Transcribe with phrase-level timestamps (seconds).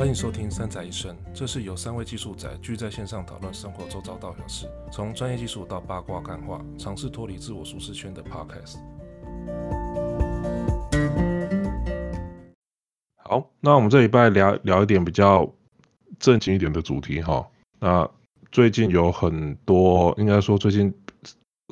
[0.00, 8.78] 欢迎收听《三宅一生》，这是由三位技术宅聚在线上讨论生活周遭大小事，从专业技术到八卦干话，尝试脱离自我舒适圈的 Podcast。
[13.16, 15.46] 好，那我们这礼拜聊聊一点比较
[16.18, 17.46] 正经一点的主题哈。
[17.78, 18.10] 那
[18.50, 20.90] 最近有很多，应该说最近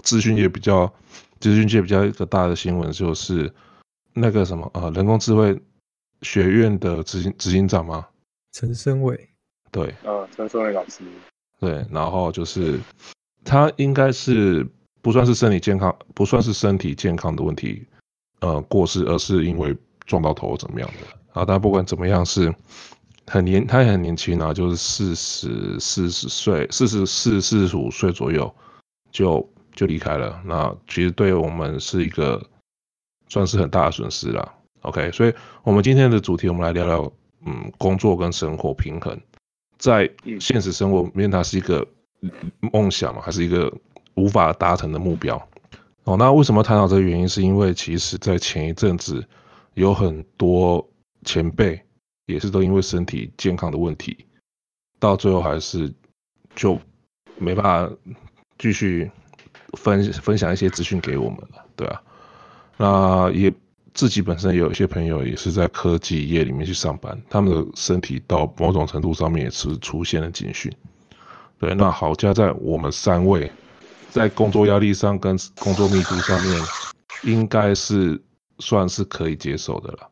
[0.02, 0.92] 资讯业比较
[1.40, 3.50] 资讯界比较一个大的新闻就是
[4.12, 5.58] 那个什么呃，人工智慧。
[6.22, 8.04] 学院的执行执行长吗？
[8.52, 9.28] 陈升伟，
[9.70, 11.02] 对，呃，陈升伟老师，
[11.60, 12.78] 对，然后就是
[13.44, 14.66] 他应该是
[15.02, 17.86] 不算是身体健康，不算是身体健康的问题，
[18.40, 21.44] 呃，过世，而是因为撞到头怎么样的啊？
[21.46, 22.52] 但不管怎么样，是
[23.26, 28.52] 很年，他也很年轻啊，就是四十四十岁，四十四四十五岁左右
[29.12, 30.40] 就就离开了。
[30.44, 32.42] 那其实对我们是一个
[33.28, 34.54] 算是很大的损失了。
[34.80, 37.12] OK，所以我们今天的主题，我们来聊聊，
[37.48, 39.18] 嗯，工作跟生活平衡，
[39.78, 41.86] 在现实生活里面，它是一个
[42.72, 43.22] 梦想嘛？
[43.22, 43.72] 还是一个
[44.16, 45.48] 无法达成的目标？
[46.04, 47.26] 哦，那为什么谈到这个原因？
[47.26, 49.26] 是因为其实在前一阵子，
[49.72, 50.86] 有很多
[51.24, 51.80] 前辈
[52.26, 54.26] 也是都因为身体健康的问题，
[55.00, 55.90] 到最后还是
[56.54, 56.78] 就
[57.38, 57.96] 没办法
[58.58, 59.10] 继续
[59.78, 62.02] 分分享一些资讯给我们了，对啊，
[62.76, 63.50] 那也。
[63.98, 70.72] 自己本身也有一些朋友也是在科技业里面去上班，他们的身体到某种程度上面也是出现了警讯。
[71.58, 73.50] 对，那好加在我们三位
[74.08, 76.62] 在工作压力上跟工作密度上面，
[77.24, 78.22] 应该是
[78.60, 80.08] 算是可以接受的了，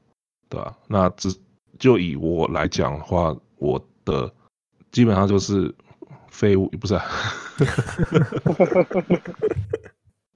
[0.49, 0.77] 对吧？
[0.89, 1.33] 那只
[1.79, 4.29] 就以我来讲的话，我的
[4.91, 5.73] 基本上就是
[6.29, 7.05] 废物，不是、 啊？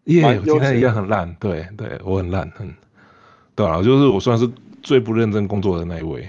[0.04, 2.72] 耶，我今天一样很烂，对对，我很烂，很。
[3.60, 4.48] 对啊，就是我算是
[4.82, 6.26] 最不认真工作的那一位。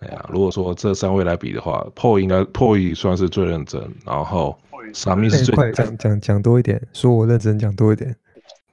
[0.00, 4.58] 哎呀，如果说这三位来比的话，Paul 应该 Paul 算是最认真，然后
[4.92, 8.14] Sammy 是最快讲讲讲多一点，说我认真讲多一点。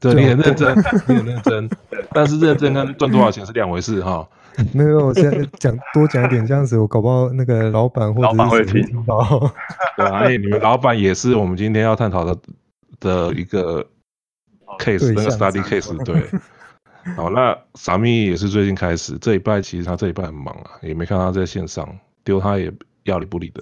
[0.02, 0.78] 对，你很认真，
[1.08, 1.70] 你很认真，
[2.12, 4.28] 但是认真跟赚多少钱是两回事哈。
[4.74, 9.50] 没有，我现在讲多讲一点，这样子我搞不好那个老板或者老板会听到。
[9.96, 12.38] 对啊，你们老板也是我们今天要探讨的
[13.00, 13.82] 的一个
[14.78, 16.22] case，那个 study case，对。
[17.16, 22.72] 好，那 Sammy 也是最近开始，这一拜其实他这一拜很忙啊，也没看他在线上，丢他也
[23.04, 23.62] 要理不理的。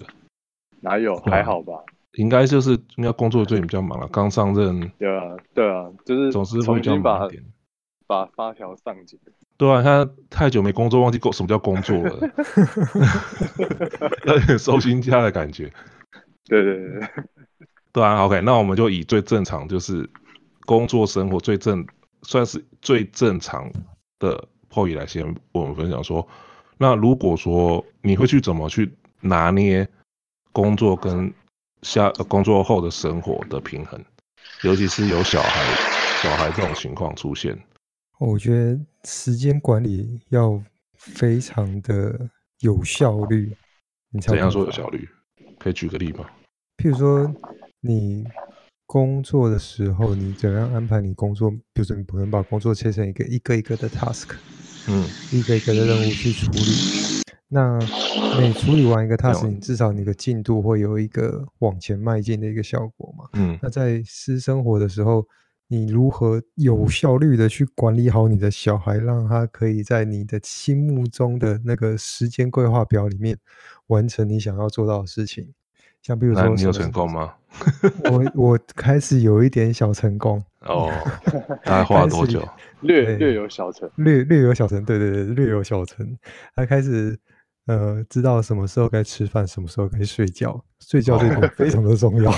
[0.80, 1.16] 哪有？
[1.18, 1.74] 还好吧？
[2.14, 4.80] 应该就是应该工作最近比较忙了，刚上任。
[5.00, 7.44] 对啊，对啊，就是总是会比较忙一点。
[8.06, 9.20] 把发条上紧。
[9.58, 12.20] 对啊，他太久没工作，忘记工什么叫工作了，
[14.28, 15.72] 有点收心家的感觉。
[16.46, 17.10] 对对对对。
[17.94, 20.08] 对啊，OK，那我们就以最正常，就是
[20.66, 21.86] 工作生活最正。
[22.24, 23.72] 算是最正常
[24.20, 26.28] 的破译来先，我们分享说，
[26.78, 29.88] 那如果说你会去怎么去拿捏
[30.52, 31.34] 工作跟
[31.82, 34.00] 下工作后的生活的平衡，
[34.64, 35.76] 尤其是有小孩、
[36.22, 37.58] 小孩这种情况出现，
[38.20, 40.62] 我觉得时间管理要
[40.94, 43.52] 非常的有效率。
[44.12, 45.10] 你才怎样说有效率？
[45.58, 46.30] 可以举个例吗？
[46.78, 47.34] 譬如说
[47.80, 48.26] 你。
[48.92, 51.50] 工作的时候，你怎样安排你工作？
[51.50, 54.32] 比如说，你不能把工作切成一个一个一个的 task，
[54.90, 56.60] 嗯，一个一个的任务去处理。
[57.48, 57.80] 那
[58.38, 63.30] 每处理完一个 task，你至少你的进度会有一个往前迈进的一个效果嘛？
[63.32, 63.58] 嗯。
[63.62, 65.26] 那在私生活的时候，
[65.70, 73.38] 你如何有效率的去管理好你的小孩，让他可以在你的心目中的那个时间规划表里面
[73.88, 75.54] 完成你想要做到的事情？
[76.02, 77.34] 像比如说，你有成功吗？
[78.10, 80.90] 我我开始有一点小成功 哦，
[81.64, 82.48] 大概花了多久？
[82.82, 86.18] 略略有小成，略略有小成，对对对，略有小成。
[86.56, 87.18] 他开始
[87.68, 92.34] 呃，知道什么时候该吃饭，什么时候该睡觉，睡觉这个非常的重要。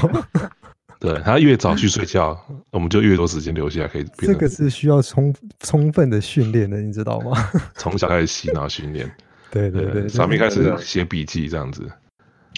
[0.99, 2.37] 对，他越早去睡觉，
[2.71, 4.05] 我们就越多时间留下来可以。
[4.17, 7.31] 这个是需要充充分的训练的，你知道吗？
[7.75, 9.09] 从小开始洗脑训练，
[9.51, 11.89] 对对对，上面开始写笔记这样子。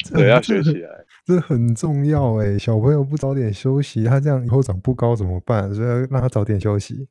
[0.14, 0.90] 对，要学起来，
[1.26, 2.58] 这很重要哎！
[2.60, 5.74] 小朋友不早点休息，他这样以后长不高怎么办？
[5.74, 7.08] 所以要让他早点休息。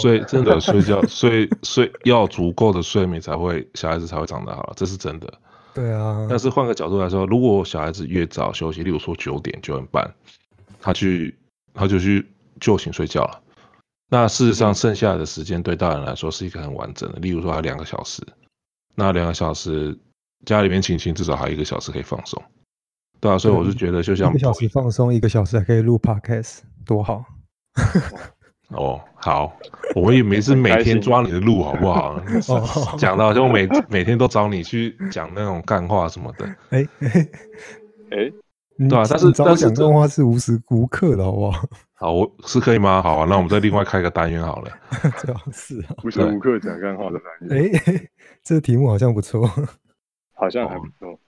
[0.00, 5.32] 睡真的 睡觉，睡睡要足够的睡眠才会小孩子才会长得好，这是真的。
[5.74, 6.26] 对啊。
[6.28, 10.12] 但是换个角度来说，如果小孩子越早休息，例如说九点九点半，
[10.80, 11.36] 他去
[11.72, 12.26] 他就去
[12.58, 13.40] 就寝睡觉了。
[14.10, 18.20] 那事实上剩下的时间对大人来说是一个很完整的，例如说他两个小时，
[18.96, 19.96] 那两个小时。
[20.44, 22.42] 家里面亲亲至少还有一个小时可以放松，
[23.20, 27.24] 对啊，所以我是觉得就像一个小时放松，一个小时还可以录 podcast，多好。
[28.70, 29.56] 哦，好，
[29.94, 32.18] 我们也没是每天抓你的路，好不好？
[32.96, 36.46] 讲到就每每天都找你去讲那种干话什么的。
[36.70, 37.28] 哎哎
[38.10, 38.32] 哎，
[38.88, 41.68] 对啊，但是但是讲干话是无时无刻的，好不好？
[41.94, 43.02] 好，我是可以吗？
[43.02, 44.70] 好啊，那我们再另外开个单元好了。
[45.20, 47.70] 最好是啊，无时无刻讲干话的单元。
[47.86, 48.08] 哎，
[48.42, 49.48] 这个题目好像不错，
[50.44, 51.18] 好像还不错，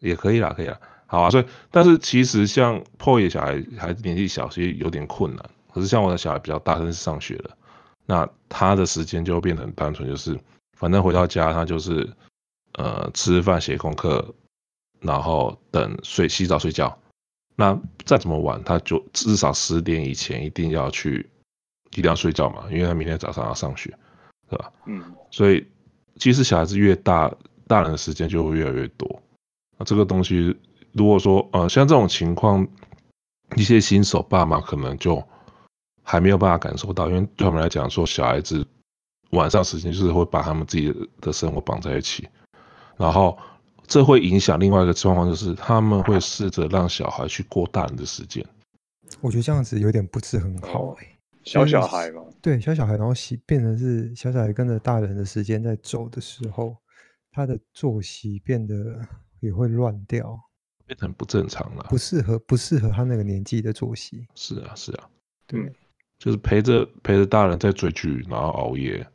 [0.00, 0.80] 也可以啦，可以啦。
[1.06, 5.50] 好啊，所以但是其实像破野小孩孩子年纪小，其实有点困难。
[5.72, 7.56] 可是像我的小孩比较大，但是上学了，
[8.06, 10.38] 那他的时间就变得很单纯，就是
[10.76, 12.10] 反正回到家他就是
[12.72, 14.34] 呃吃饭写功课，
[15.00, 16.98] 然后等睡洗澡睡觉。
[17.54, 21.30] 那再怎么晚，他就至少十点以前一定要去，
[21.92, 23.96] 一定要睡觉嘛，因为他明天早上要上学，
[24.50, 24.72] 对吧？
[24.86, 25.14] 嗯。
[25.30, 25.66] 所以
[26.16, 27.32] 其实小孩子越大，
[27.66, 29.22] 大人的时间就会越来越多。
[29.78, 30.56] 那这个东西。
[30.92, 32.66] 如果说呃像这种情况，
[33.54, 35.22] 一些新手爸妈可能就
[36.02, 38.66] 还没有办法感受到，因为对他们来讲，说小孩子
[39.32, 40.90] 晚上时间就是会把他们自己
[41.20, 42.26] 的生活绑在一起，
[42.96, 43.36] 然后
[43.86, 48.42] 这会影响另外一个状况，就是他们会试着让小孩去过大人的时间。
[49.20, 56.74] 我觉得这样子有点不是很好哎、欸，小小孩嘛，对，小小孩，然后习变成是小小孩跟着大人的时间在走的时候，
[57.36, 58.98] 他的作息变得
[59.40, 60.40] 也会乱掉。
[60.86, 64.26] 变成不正常了，不适合不适合他那个年纪的作息。
[64.34, 65.08] 是啊，是啊，
[65.46, 65.70] 对，
[66.18, 69.06] 就是陪着陪着大人在追剧，然后熬夜，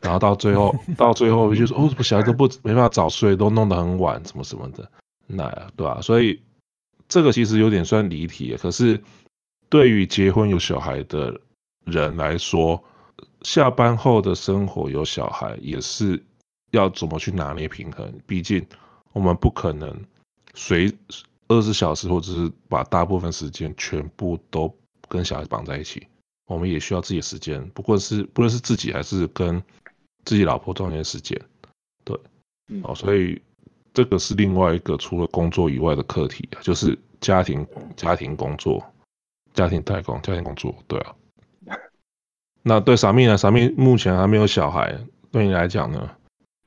[0.00, 4.90] 然后到最后 到最后就是哦，小孩都不没办法早睡，都弄得很晚，什么什么的，
[5.26, 6.00] 那呀，对吧？
[6.02, 6.42] 所以
[7.08, 8.54] 这个其实有点算离题。
[8.56, 9.00] 可是
[9.70, 11.40] 对于结婚有小孩的
[11.84, 12.82] 人来说，
[13.42, 16.20] 下班后的生活有小孩也是
[16.72, 18.12] 要怎么去拿捏平衡？
[18.26, 18.66] 毕竟
[19.12, 20.04] 我们不可能。
[20.54, 20.92] 随
[21.48, 24.74] 二十四小时，或者是把大部分时间全部都
[25.08, 26.06] 跟小孩绑在一起，
[26.46, 27.66] 我们也需要自己的时间。
[27.70, 29.62] 不过是不论是自己还是跟
[30.24, 31.40] 自己老婆中间的时间，
[32.04, 32.18] 对，
[32.82, 33.40] 哦，所以
[33.94, 37.66] 这个是另外一个除了工作以外的课题，就是家庭、
[37.96, 38.84] 家庭工作、
[39.54, 41.14] 家庭代工、家庭工作，对啊。
[42.62, 43.36] 那对傻咪呢？
[43.38, 44.98] 傻咪目前还没有小孩，
[45.30, 46.10] 对你来讲呢？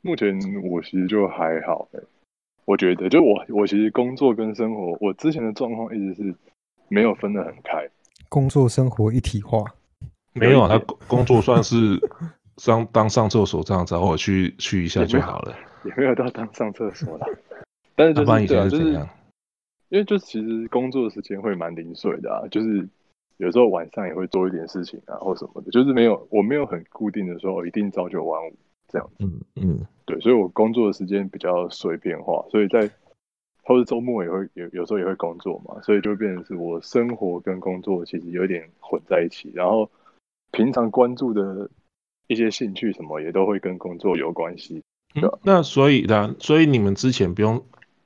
[0.05, 2.03] 目前我其实就还好欸。
[2.65, 6.35] 我觉得，就我我其实工作跟生活，我之前的状况一直是
[6.87, 7.89] 没有分得很开，
[8.29, 9.63] 工作生活一体化。
[10.33, 11.99] 没有啊，他工作算是
[12.57, 15.55] 上当上厕所这样子，偶尔去去一下就好了。
[15.83, 17.27] 也没有到当上厕所了，
[17.95, 18.91] 但是就是对啊，就是
[19.89, 22.87] 因为就其实工作的时间会蛮零碎的啊，就是
[23.37, 28.53] 有时候晚上也会做一点事情啊或什么的，就是没有我没有很固定的说我一定朝九晚五。
[28.87, 32.89] 这样，嗯嗯，对，所以我工作的时间比较碎片化，所以在
[33.63, 39.89] 或者周末也会有有时候也会工作嘛，所以就变成是我生活跟工作其实有点混在一起，然后
[40.51, 41.69] 平常关注的
[42.27, 44.83] 一些兴趣什么也都会跟工作有关系。
[45.15, 47.65] 嗯，那所以呢，所以你们之前不用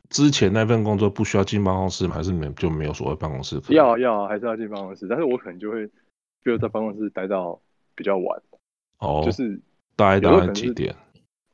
[0.10, 2.16] 之前那份工作不需要进办公室吗？
[2.16, 3.62] 还是你们就没有所谓办公室？
[3.70, 7.60] 要要还是要进办公室，但是我可能就会比如在办公室待到
[7.96, 8.42] 比较晚，
[9.00, 9.60] 哦，就是。
[10.00, 10.96] 待到几点？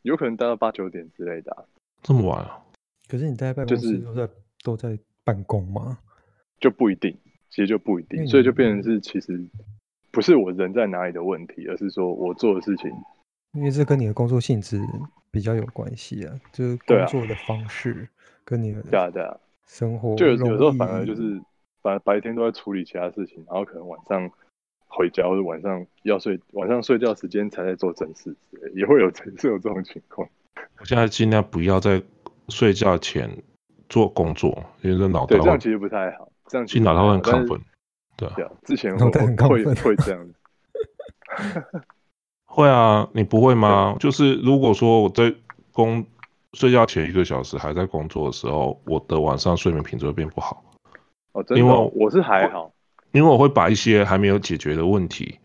[0.03, 1.65] 有可能待到八九点之类的、啊。
[2.03, 2.61] 这么晚啊？
[3.07, 5.97] 可是你待在办公室都在、就是、都在办公吗？
[6.59, 7.17] 就不一定，
[7.49, 9.43] 其实就不一定，所以就变成是其实
[10.11, 12.91] 不是我人在哪里的问题，而是说我做的事情，
[13.53, 14.79] 因为这跟你的工作性质
[15.31, 18.07] 比较有关系啊，就是工作的方式
[18.43, 19.35] 跟你的对啊对啊
[19.65, 21.41] 生活就有有时候反而就是
[21.81, 24.31] 反而白天都在处理其他事情，然后可能晚上。
[24.95, 28.33] 回家或者晚上要睡，晚上睡觉时间才在做正事，
[28.73, 30.27] 也会有正 是有这种情况。
[30.79, 32.01] 我现在尽量不要在
[32.47, 33.29] 睡觉前
[33.89, 37.59] 做工作，因为这脑袋对这样其实不太好，这样其实脑袋会很亢奋。
[38.17, 40.33] 对啊，之前会会会这样子。
[42.45, 43.97] 会啊，你不会吗？
[43.99, 45.33] 就是如果说我在
[45.73, 46.05] 工
[46.53, 50.63] 睡觉前一个小时还在工作的时候，我的晚上睡眠品质会变不好。
[51.33, 52.71] 哦，真的，因为我是还好。
[53.15, 55.39] 因为我会把一些还没有解决的问题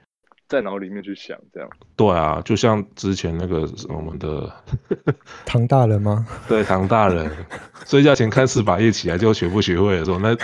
[0.49, 1.71] 在脑里面去想，这样。
[1.95, 4.53] 对啊，就像之前那个我们的
[5.47, 6.27] 唐大人吗？
[6.49, 7.31] 对，唐大人
[7.87, 10.37] 睡觉前看四把夜起来就学不学会的时候，那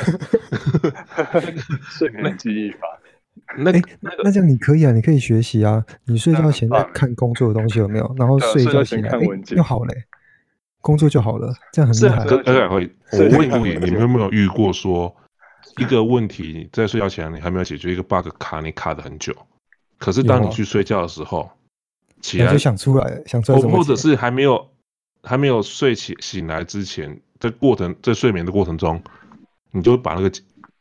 [1.90, 2.78] 睡眠记忆法。
[3.58, 3.80] 那那
[4.22, 5.84] 那这样你可以啊，你可以学习啊。
[6.04, 8.14] 你睡觉前在看工作的东西有没有？
[8.16, 9.94] 然后睡觉起来看文件就好嘞，
[10.80, 12.24] 工作就好了，这样很厉害。
[12.24, 15.12] 而会，我问过你，你们有没有遇过说？
[15.78, 19.34] 一个问题在睡觉前你还没有解决，一个 bug 卡你卡的很久，
[19.98, 21.50] 可是当你去睡觉的时候，
[22.20, 24.68] 起来就想出来，想出来，或者是还没有
[25.22, 29.02] 还没有睡起醒来之前，在过程在睡眠的过程中，
[29.70, 30.30] 你就把那个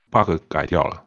[0.10, 1.04] bug 改掉了。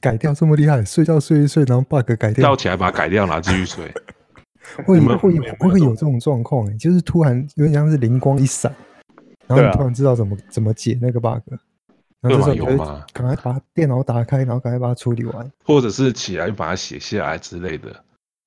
[0.00, 0.84] 改掉这么厉害？
[0.84, 3.92] 睡觉睡一睡，然后 bug 改掉，跳起来把它改掉，然后继续睡。
[4.84, 5.40] 会会会
[5.70, 8.74] 会有这种状况哎，就是突然有点像是灵光一闪，
[9.46, 11.38] 然后你突然知道怎么、啊、怎么解那个 bug，
[12.28, 18.04] 然后这时候赶快把电脑打开，然后赶快把它处理完，或者是起来把它写下来之类的。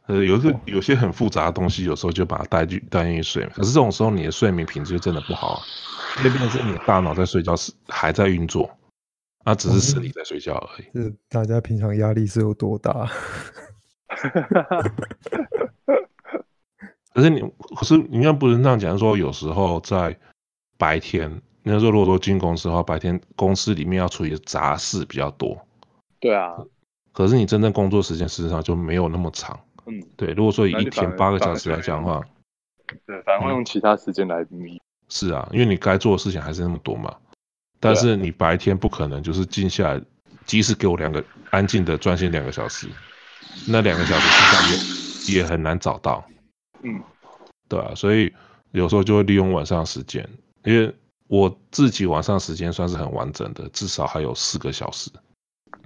[0.08, 3.46] 呃，有个有些很复杂的东西，有时候就把它带去带进去睡。
[3.54, 5.62] 可是这种时候你的睡眠品质就真的不好，
[6.24, 8.70] 那边是你的大脑在睡觉是还在运作，
[9.46, 10.88] 那只是身体在睡觉而已。
[10.98, 13.08] 是大家平常压力是有多大？
[17.14, 17.42] 可是你，
[17.76, 20.18] 可是你应该不能这样讲，说有时候在
[20.78, 25.58] 白天，那时候如果说进公司的话，白天公司里面要处理的杂事比较多。
[26.20, 26.56] 对啊。
[27.12, 29.60] 可是你真正工作时间事实上就没有那么长。
[29.86, 32.22] 嗯，对，如果说以一天八个小时来讲的话，
[33.06, 34.80] 对，反而会用其他时间来弥、嗯。
[35.10, 37.13] 是啊，因为你该做的事情还是那么多嘛。
[37.80, 40.01] 但是你白天不可能就是静下来，
[40.46, 42.88] 即使给我两个安静的专心两个小时，
[43.68, 46.24] 那两个小时实际上也也很难找到。
[46.84, 47.01] 嗯，
[47.68, 48.32] 对啊，所以
[48.72, 50.28] 有时候就会利用晚上时间，
[50.63, 50.94] 因为
[51.30, 55.12] 我自己晚上时间算是很完整的，至少还有四个小时。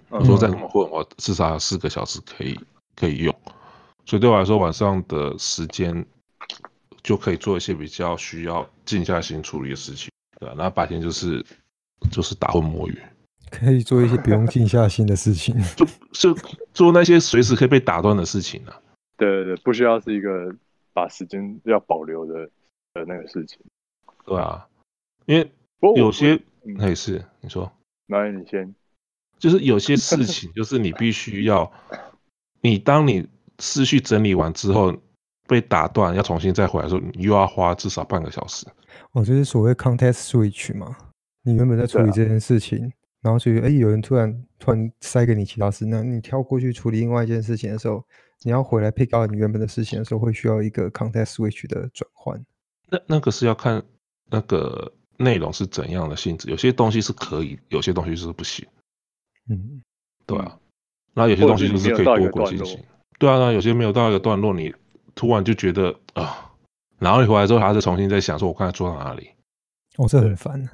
[0.10, 2.58] 我说再怎么混，我至少还有四个小时可以
[2.96, 3.36] 可以用。
[4.06, 6.06] 所以对我来说，晚上的时间
[7.02, 10.10] 就可以做一些比较需要静下心处理的事情，
[10.40, 10.56] 对吧？
[10.58, 11.46] 然后白天就是
[12.10, 12.98] 就是打混摸鱼，
[13.52, 16.42] 可以做一些不用静下心的事情， 就就
[16.74, 18.80] 做那些随时可以被打断的事情啊。
[19.18, 20.56] 对对对，不需要是一个
[20.94, 22.46] 把时间要保留的
[22.94, 23.60] 的那个事情，
[24.26, 24.66] 对啊，
[25.26, 25.52] 因为
[25.96, 26.40] 有些
[26.78, 27.72] 那是你说，
[28.08, 28.74] 那你先，
[29.40, 31.72] 就是有些事 情就是你必须要，
[32.62, 33.28] 你当你。
[33.60, 34.92] 思绪整理完之后
[35.48, 38.66] 被打断，要重新再回来的时候，你又要花至少半个小时。
[39.12, 40.98] 哦，就是所谓 context switch 嘛。
[41.44, 48.04] 你原本在处理这件事情，啊、然后所以哎，有人突然突然塞给你其他事，那你跳过去处理另外一件事情的时候，
[48.42, 52.44] 你要回来 pick up 你原本的事情的时候，会需要一个 context switch 的转换。
[52.90, 53.82] 那那个是要看
[54.32, 58.66] 那个内容是怎样的性质，有些东西是可以，有些东西是不行。
[59.50, 59.82] 嗯，
[60.26, 60.58] 对啊。
[61.14, 62.84] 然后有些东西就是可以多轨进行。
[63.20, 64.74] 对啊，有些没有到一个段落，你
[65.16, 66.36] 突然就觉得啊、呃，
[67.00, 69.30] 然后你回来之后还是重新再想说，我刚才做到哪里？
[69.98, 70.68] 哦，这很烦，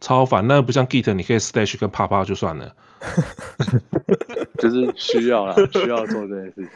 [0.00, 0.46] 超烦。
[0.46, 2.76] 那不像 Git，你可以 stash 跟 pop 就算了，
[4.60, 6.70] 就是需要啦，需要做这件事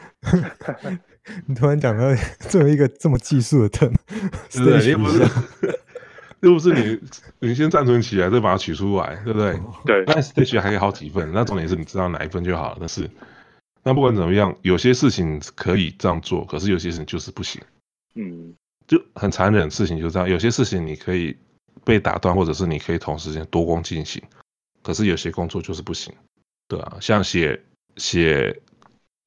[0.81, 0.99] 情。
[1.45, 2.03] 你突然讲到
[2.49, 3.91] 作为一个这么技术的
[4.89, 5.23] 又不是，
[6.45, 6.99] 又不是你
[7.49, 9.59] 你先暂存起来再把它取出来，对不对？
[9.83, 10.03] 对。
[10.05, 13.09] 那 stash 还有好几份，那重点是你知道哪一份就好了，但是。
[13.87, 17.61] 那不管怎么样，有些事情可以这样做，可是有些事情就是不行。
[18.15, 18.55] 嗯，
[18.87, 20.27] 就很残忍，事情就这样。
[20.27, 21.37] 有些事情你可以
[21.83, 24.23] 被打断，或者是你可以同时间多工进行，
[24.81, 26.11] 可是有些工作就是不行。
[26.67, 27.61] 对啊，像写
[27.97, 28.59] 写，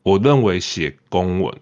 [0.03, 1.57] 我认为写公文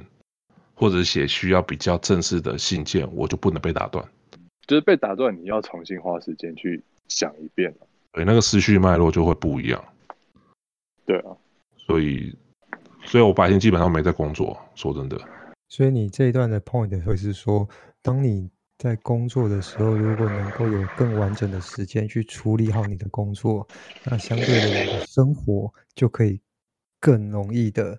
[0.74, 4.02] 或者写需要比较正式的信件，我就不能被打断。
[4.66, 7.74] 就是被打断，你要重新花时间去想一遍。
[8.12, 9.84] 对，那个思绪脉络就会不一样。
[11.04, 11.36] 对啊，
[11.76, 12.36] 所以。
[13.08, 15.16] 所以我白天基本上没在工作，说真的。
[15.68, 17.68] 所以你这一段的 point 会是说，
[18.02, 23.64] 当你在工作的时候，如果能够有更完整的时间去处理好你的工作，
[24.02, 26.40] 那相对的你的生活就可以
[26.98, 27.96] 更容易的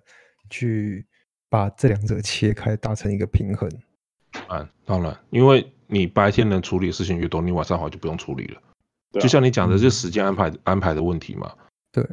[0.50, 1.06] 去
[1.48, 3.66] 把这两者切开，达成一个平衡。
[4.48, 8.60] 嗯，当然，因为你白天能处理的事情越多，你晚上好像就不用处理了。
[9.20, 11.52] 就像你讲的，这时间安排安排的问题嘛。
[11.92, 12.04] 对。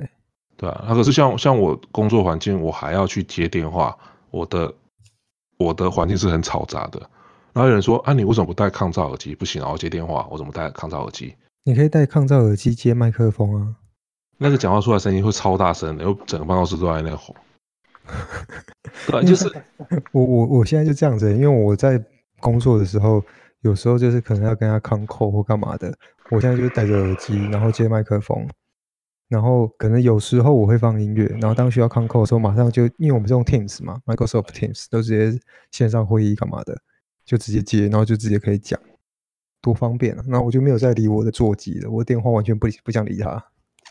[0.58, 3.98] 对啊，那可是像像我工作环境，我还要去接电话，
[4.32, 4.74] 我的
[5.58, 6.98] 我的环境是很嘈杂的。
[7.52, 9.36] 然后有人说啊，你为什么不戴抗噪耳机？
[9.36, 11.36] 不行，然后接电话，我怎么戴抗噪耳机？
[11.66, 13.76] 你可以戴抗噪耳机接麦克风啊。
[14.38, 17.36] 那个讲话出来声音会超大声的，然后整个办公室都在那吼。
[19.12, 19.52] 对，就是
[20.14, 22.02] 我我我现在就这样子，因为我在
[22.40, 23.24] 工作的时候，
[23.62, 25.94] 有时候就是可能要跟他 control 或干嘛的，
[26.32, 28.48] 我现在就是戴着耳机，然后接麦克风。
[29.28, 35.40] 然后可能有时候我会放音乐，然后当需要 concall 的时候，马上就因为我们是用 Teams 嘛，Microsoft Teams 都直接
[35.72, 36.78] 线上会议干嘛的，
[37.26, 38.80] 就直接接，然后就直接可以讲，
[39.64, 40.24] 多方便啊！
[40.28, 43.44] 那我就没有再理我的座机了，我的电话完全不不想理他。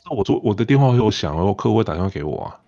[0.08, 2.60] 那我做我的电话会有响，然后客户会打电话给我啊。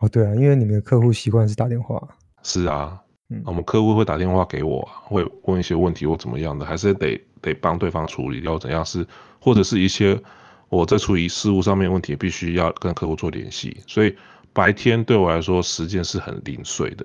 [0.00, 2.06] 哦，对啊，因为你们的客户习惯是打电话。
[2.42, 9.06] 是啊，嗯，我们客户会打电话给我，会问一些问题或怎么样的，还是得得帮对方处理，要怎样是
[9.40, 10.20] 或者是一些。
[10.68, 14.16] 我在处理事务上面问题，必须要跟客户做联系，所以
[14.52, 17.04] 白天对我来说时间是很零碎的。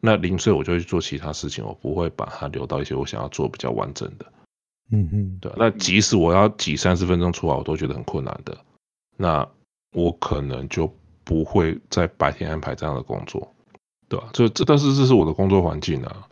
[0.00, 4.24] 那零碎我就会去做其他事情，我不会把它留到一些我想要做比较完整的。
[4.92, 5.52] 嗯嗯，对。
[5.58, 8.56] 那即使我要挤三十分钟出来，我都觉得很困难的。
[9.18, 9.46] 那
[9.92, 10.90] 我可能就
[11.22, 13.51] 不会在白天安排这样的工作，
[14.12, 14.28] 对吧？
[14.34, 16.28] 这这但是这是我的工作环境啊。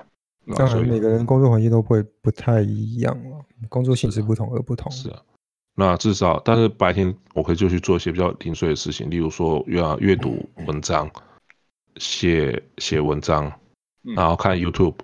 [0.54, 4.90] 当然，每个人工作环境都会不太一样了，工作性质不同而不同。
[4.92, 5.22] 是啊，
[5.76, 11.08] 那至少，但是白天我可以就去做一些比较零碎的事情，例如说要阅读文章、
[11.96, 13.50] 写写文章，
[14.16, 14.96] 然后看 YouTube，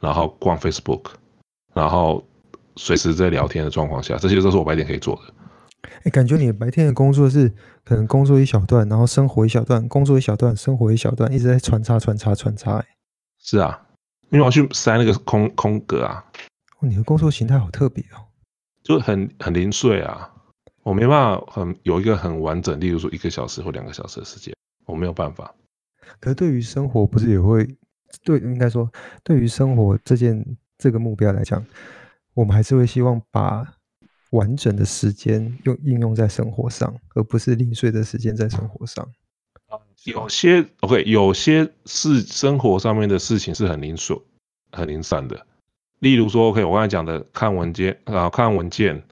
[0.00, 1.06] 然后逛 Facebook，
[1.72, 2.22] 然后
[2.76, 5.34] 随时在聊天的状况下，这些都是我白天可以做的。
[6.02, 7.52] 哎，感觉你白天的工作是
[7.84, 12.84] 可能工作一小段，然后生活一小段，工作一小段，生活一小段，一直在穿插穿插穿插。
[13.38, 13.80] 是啊。
[14.30, 16.24] 因为我要去塞那个空空格啊！
[16.80, 18.26] 哦你的工作形态好特别哦，
[18.82, 20.28] 就很很零碎啊，
[20.82, 24.52] 我没办法很有一个很完整，例如说一个小时或两个小时的时间，
[24.86, 25.54] 我没有办法。
[26.18, 27.64] 可是对于生活，不是也会
[28.24, 28.38] 对？
[28.40, 28.90] 应该说，
[29.22, 30.44] 对于生活这件
[30.78, 31.64] 这个目标来讲，
[32.32, 33.64] 我们还是会希望把
[34.34, 39.08] 完整的时间用应用在生活上，而不是零碎的时间在生活上。
[40.04, 44.20] 有些 OK，有些是生活上面的事情是很零碎、
[44.72, 45.46] 很零散的。
[46.00, 49.02] 例如说，OK，我刚才讲的看文件，然后看文件，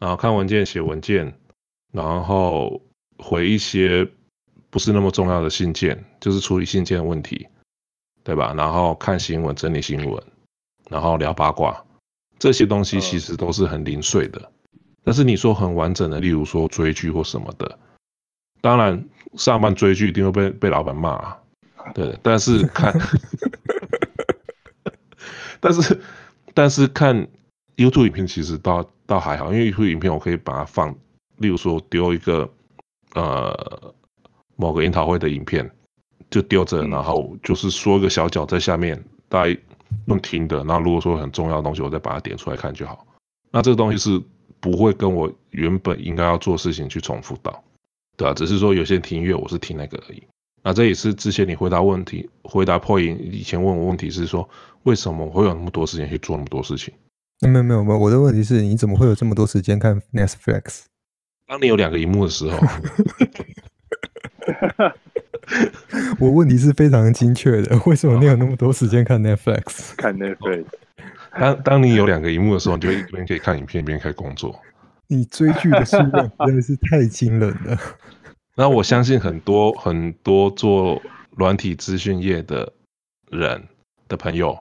[0.00, 1.32] 然后看文件写文件，
[1.92, 2.82] 然后
[3.18, 4.08] 回一些
[4.70, 7.46] 不是那么重要的信件，就是处理信件的问题，
[8.24, 8.52] 对吧？
[8.56, 10.20] 然后看新闻、整理新闻，
[10.88, 11.84] 然后聊八卦，
[12.38, 14.50] 这些东西其实都是很零碎的。
[15.04, 17.78] 但是你说很完整的，例如说追剧或什么的。
[18.60, 19.04] 当然，
[19.34, 21.38] 上班追剧一定会被被老板骂啊，
[21.94, 22.16] 对。
[22.22, 22.92] 但是看，
[25.58, 26.00] 但是
[26.54, 27.26] 但是看
[27.76, 30.94] YouTube 影片其实倒倒还好，因为 YouTube 影片我可以把它放，
[31.38, 32.48] 例如说丢一个
[33.14, 33.94] 呃
[34.54, 35.68] 某个研讨会的影片，
[36.30, 39.58] 就丢着，然后就是说一个小角在下面，大家
[40.06, 40.62] 用听的。
[40.62, 43.04] 那如果说很重要的东西，我再把它点出来看就好。
[43.50, 44.22] 那这个东西是
[44.62, 47.64] 不会跟我原本应该要做事情去重复到。
[48.16, 50.22] 对啊，只是说有些人听音乐，我是听那个而已。
[50.62, 54.48] 那这也是之前你回答问题、回答破音以前问我问题是说，
[54.84, 56.94] 为什么我会有那么多时间去做那么多事情？
[57.40, 60.84] 没有没有没有，我的问题是你怎么会有这么多时间看 Netflix？
[61.48, 62.56] 当你有两个荧幕的时候，
[66.20, 67.76] 我问题是非常精确的。
[67.86, 69.96] 为什么你有那么多时间看 Netflix？
[69.96, 70.66] 看 Netflix。
[71.38, 74.60] 当当你有两个荧幕的时候，你就一边可以看影片，一边可以工作。
[75.06, 77.78] 你追剧的数量真的是太惊人了。
[78.54, 81.00] 那我相信很多很多做
[81.36, 82.70] 软体资讯业的
[83.30, 83.62] 人
[84.08, 84.58] 的朋友，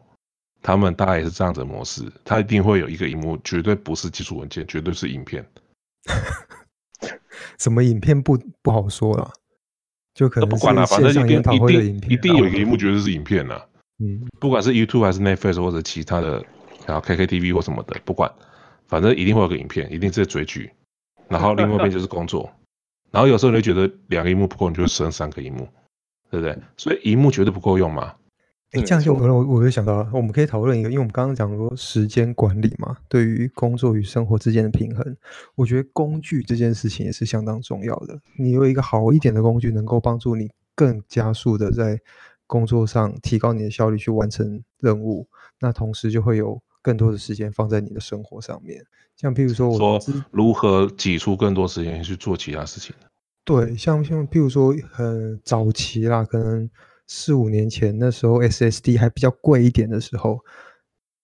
[0.61, 2.03] 他们大概也是这样子的模式。
[2.23, 5.45] 他一定会有一个荧幕，绝对不是技术文件，绝对是影片。
[7.57, 9.31] 什么影片不不好说了，
[10.13, 13.67] 就可能不管了，反正一定一定一定有一个荧幕，绝对是影片了。
[13.99, 16.43] 嗯，不管是 YouTube 还是 Netflix 或者其他的，
[16.85, 18.31] 然后 KKTV 或什么的，不管。
[18.87, 20.69] 反正一定会有个影片，一定是在追剧，
[21.29, 22.51] 然后另外一边就是工作，
[23.09, 25.65] 然后有时候你就觉得两个荧幕不够，你就升三个荧幕，
[26.29, 26.57] 对不对？
[26.75, 28.13] 所以荧幕绝对不够用嘛。
[28.71, 35.15] 哎，这样就我我就想到了，我们可以讨论一个，因为我们刚刚讲说时间管理嘛，对于工作与生活之间的平衡，
[35.55, 38.19] 我觉得工具这件事情也是相当重要的。
[38.37, 41.97] 你有一个好一点的工具，能够帮助你更加速的在
[42.45, 45.29] 工作上提高你的效率，去完成任务，
[45.61, 46.61] 那同时就会有。
[46.81, 48.83] 更多的时间放在你的生活上面，
[49.15, 49.99] 像譬如说，我说
[50.31, 52.95] 如何挤出更多时间去做其他事情。
[53.43, 56.69] 对，像像譬如说，很早期啦，可能
[57.07, 60.39] 四五年前那时候 SSD 还比较贵一点的时候，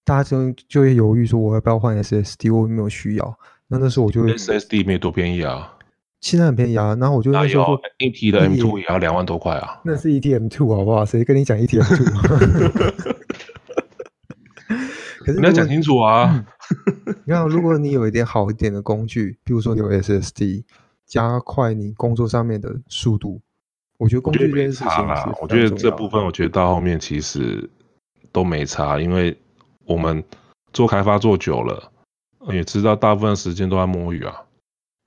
[0.03, 2.53] 大家就就会犹豫说，我要不要换 SSD？
[2.53, 3.39] 我有没有需要？
[3.67, 5.77] 那那时候我就会 SSD 没多便宜啊，
[6.21, 6.95] 现在很便宜啊。
[6.99, 11.05] 然后我就那时候一 T 的 M2 也要两万多块啊，那是 ETM2 好不好？
[11.05, 13.13] 谁跟你讲一 T M2？
[15.27, 16.45] 可是你要讲清楚啊！
[17.27, 20.63] 你看，如果你有一点好一点的工具，比如说你有 SSD，
[21.05, 23.41] 加快你工作上面的速度，
[23.97, 27.69] 我觉得工具这件事情是我觉得这部分，我觉得到后面其实
[28.31, 29.37] 都没差，因为
[29.83, 30.23] 我们
[30.71, 31.91] 做开发做久了，
[32.53, 34.45] 也知道大部分时间都在摸鱼啊。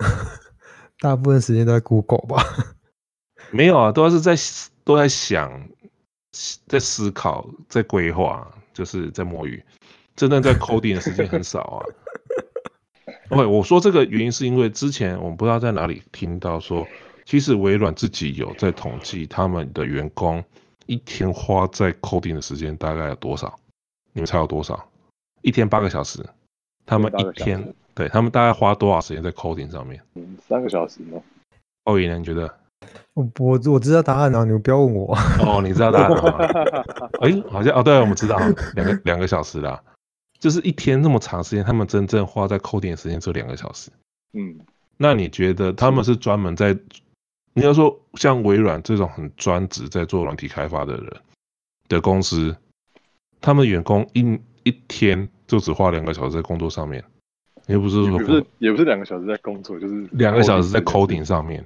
[1.01, 2.45] 大部分时间都在 Google 吧？
[3.51, 4.35] 没有啊，都是在
[4.85, 5.67] 都在想，
[6.67, 9.65] 在思考，在规划，就是在摸鱼。
[10.17, 11.79] 真正在 coding 的时间很少啊。
[13.31, 16.87] OK，我说这个原因是因为之前我们不知道在哪里听到说，
[17.25, 20.45] 其实微软自己有在统计他们的员工
[20.87, 23.59] 一天花在 coding 的时间大概有多少？
[24.13, 24.89] 你们猜有多少？
[25.43, 26.25] 一天八个小时。
[26.87, 30.03] 他们一天，对，他们大概花多少时间在 coding 上面？
[30.17, 31.21] 嗯，三个小时吗？
[31.85, 32.19] 欧爷呢？
[32.19, 32.53] 你觉得？
[33.15, 35.17] 我我我知道答案啊，你们不要问我。
[35.47, 36.37] 哦，你知道答案吗？
[37.21, 38.37] 哎、欸，好像哦，对，我们知道
[38.75, 39.81] 两个两个小时啦。
[40.41, 43.91] 就是一天那么长时间，他们真正花在 coding 时间只有两个小时。
[44.33, 44.59] 嗯，
[44.97, 46.77] 那你觉得他们是专门在，
[47.53, 51.17] 你要说像微软这种很专职在做软体开发的人
[51.89, 52.57] 的公司，
[53.41, 57.05] 他们员工一一天就只花两个小时在工作上面，
[57.67, 61.65] 也不是说不是也不是两个小时在工作，就是两个小时在 coding 上面。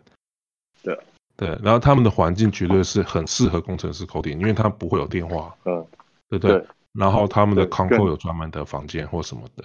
[0.83, 0.99] 对
[1.37, 5.87] 对，然后他们的环境绝对是很适合工程师 coding，因为他不会有电话，嗯，
[6.29, 6.59] 对不对？
[6.59, 6.67] 对，
[6.99, 9.65] 然后他们的 console 有专门的房间或什么的，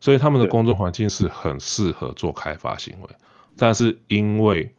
[0.00, 3.08] 所以他们的工作环境是很适合做开发行为。
[3.56, 4.72] 但是因为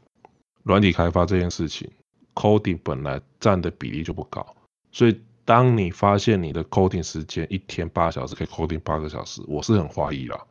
[0.64, 1.92] 软体开发这件事情
[2.34, 4.56] ，coding 本来占的比例就不高，
[4.92, 10.42] 所以当你发现你的 coding 时间一天八小时可以 coding 八个小时，我是很怀疑啦，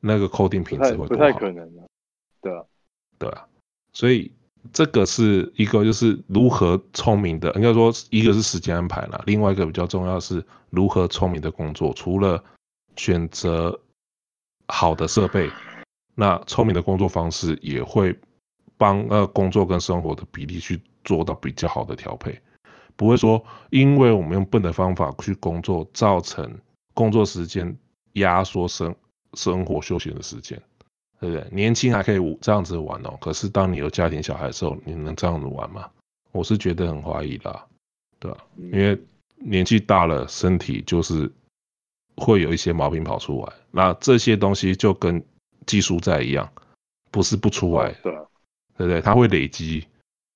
[0.00, 1.88] 那个 coding 品质会不太可能的，
[2.42, 2.64] 对啊，
[3.18, 3.46] 对啊，
[3.92, 4.32] 所以。
[4.72, 11.92] 这个是一个，就是如何聪明的，应该说一个是时间安排啦，另外一个比较重要是如何聪明的工作。
[11.94, 12.42] 除了
[12.96, 13.80] 选择
[14.68, 15.50] 好的设备，
[16.14, 18.16] 那聪明的工作方式也会
[18.76, 22.38] 帮呃工作跟生活的比例去做到比较好的调配，
[22.96, 26.58] 不会说因为我们用笨的方法去工作，造成
[26.92, 27.76] 工作时间
[28.12, 28.94] 压缩生
[29.34, 30.60] 生活休闲的时间。
[31.20, 31.46] 对不对？
[31.52, 35.88] 年轻还可以这样子玩哦，可是当你有家庭小孩的时候，你能这样子玩吗？
[36.32, 37.60] 我是觉得很怀疑的，
[38.18, 38.38] 对吧？
[38.56, 38.98] 因为
[39.36, 41.30] 年纪大了，身体就是
[42.16, 45.22] 会有一些毛病跑出来，那这些东西就跟
[45.66, 46.50] 技术债一样，
[47.10, 48.22] 不是不出来，对啊，
[48.78, 49.00] 对不对？
[49.00, 49.86] 它会累积，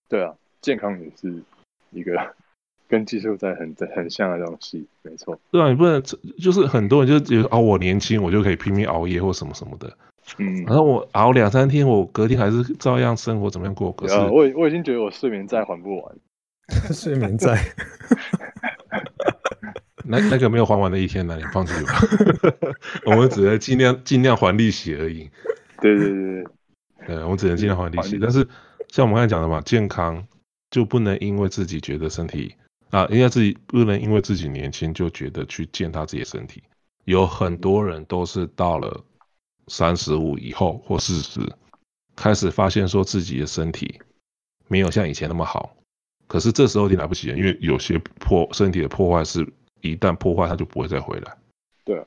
[0.08, 1.42] 对啊，健康也是
[1.92, 2.34] 一个
[2.88, 5.38] 跟技术债很很像的东西，没错。
[5.50, 9.96] 对啊，你不能就是很多人就觉得哦，我年轻，我就可以拼命熬夜或什么什么的。
[10.38, 13.92] 嗯，然后我熬两三天，我隔天还是照样生活，怎么样过？
[13.92, 16.16] 可是我我已经觉得我睡眠债还不完，
[16.92, 17.62] 睡眠债，
[20.04, 21.36] 那那个没有还完的一天呢？
[21.36, 22.00] 你放弃吧，
[23.06, 25.30] 我们只能尽量尽量还利息而已。
[25.80, 26.44] 对对对
[27.06, 28.18] 对，对，我们只能尽量还利息。
[28.18, 28.48] 但是
[28.88, 30.26] 像我们刚才讲的嘛，健康
[30.70, 32.54] 就不能因为自己觉得身体
[32.90, 36.62] 啊，应该自己不能因为自己年轻就觉得去践踏自己的身体。
[37.04, 39.04] 有很多人都是到了。
[39.68, 41.40] 三十五以后或四十，
[42.14, 44.00] 开始发现说自己的身体
[44.68, 45.76] 没有像以前那么好，
[46.26, 49.46] 可是这时候你来不及了，因为有些破身体的破坏是
[49.80, 51.36] 一旦破坏它就不会再回来。
[51.84, 51.98] 对，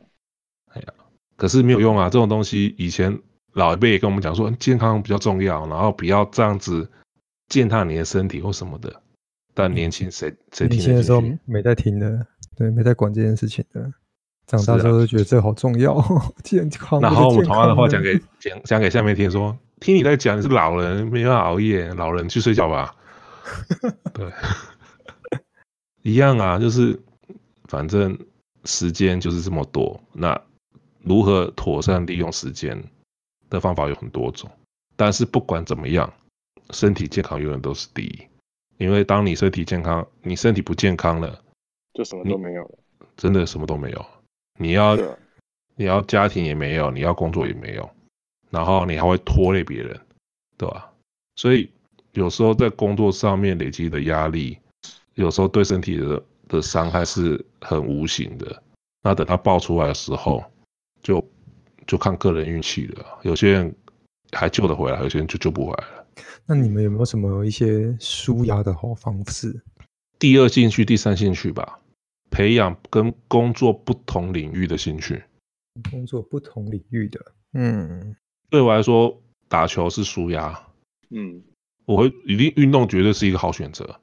[0.74, 0.94] 哎呀，
[1.36, 3.20] 可是没有用啊，这种东西以前
[3.54, 6.90] 老一辈也跟我们讲说健康比较重要，然后不要这样子
[7.48, 9.02] 践踏你的身体或什么的。
[9.54, 10.78] 但年轻谁谁听？
[10.78, 13.92] 年轻的时候没在听的，对，没在管这件事情的。
[14.48, 16.02] 长大之后就觉得这好重要，
[16.44, 17.00] 健康。
[17.02, 22.96] 然后我们同样的话讲给 讲讲给下面听说，听你在讲，你是老人，没办法熬夜，老人去睡觉吧。
[24.14, 24.32] 对，
[26.02, 26.98] 一样啊，就是
[27.68, 28.18] 反正
[28.64, 30.40] 时间就是这么多，那
[31.04, 32.82] 如何妥善利用时间
[33.50, 34.50] 的方法有很多种，
[34.96, 36.12] 但是不管怎么样，
[36.72, 38.28] 身体健康永远都是第一，
[38.78, 41.42] 因为当你身体健康，你身体不健康了，
[41.94, 42.80] 就什么都没有了，
[43.18, 44.06] 真的什么都没有。
[44.58, 44.98] 你要，
[45.76, 47.90] 你要家庭也没有，你要工作也没有，
[48.50, 50.00] 然后你还会拖累别人，
[50.58, 50.92] 对吧？
[51.36, 51.70] 所以
[52.14, 54.58] 有时候在工作上面累积的压力，
[55.14, 58.64] 有时候对身体的的伤害是很无形的。
[59.04, 60.44] 那等它爆出来的时候，
[61.04, 61.24] 就
[61.86, 63.06] 就看个人运气了。
[63.22, 63.76] 有些人
[64.32, 66.06] 还救得回来，有些人就救不回来了。
[66.46, 69.62] 那你们有没有什么一些舒压的好方式？
[70.18, 71.80] 第二兴趣、第三兴趣吧。
[72.30, 75.24] 培养跟工作不同领域的兴趣，
[75.90, 77.20] 工作不同领域的，
[77.54, 78.16] 嗯，
[78.50, 80.60] 对我来说，打球是舒压，
[81.10, 81.42] 嗯，
[81.86, 84.00] 我会一定运动绝对是一个好选择，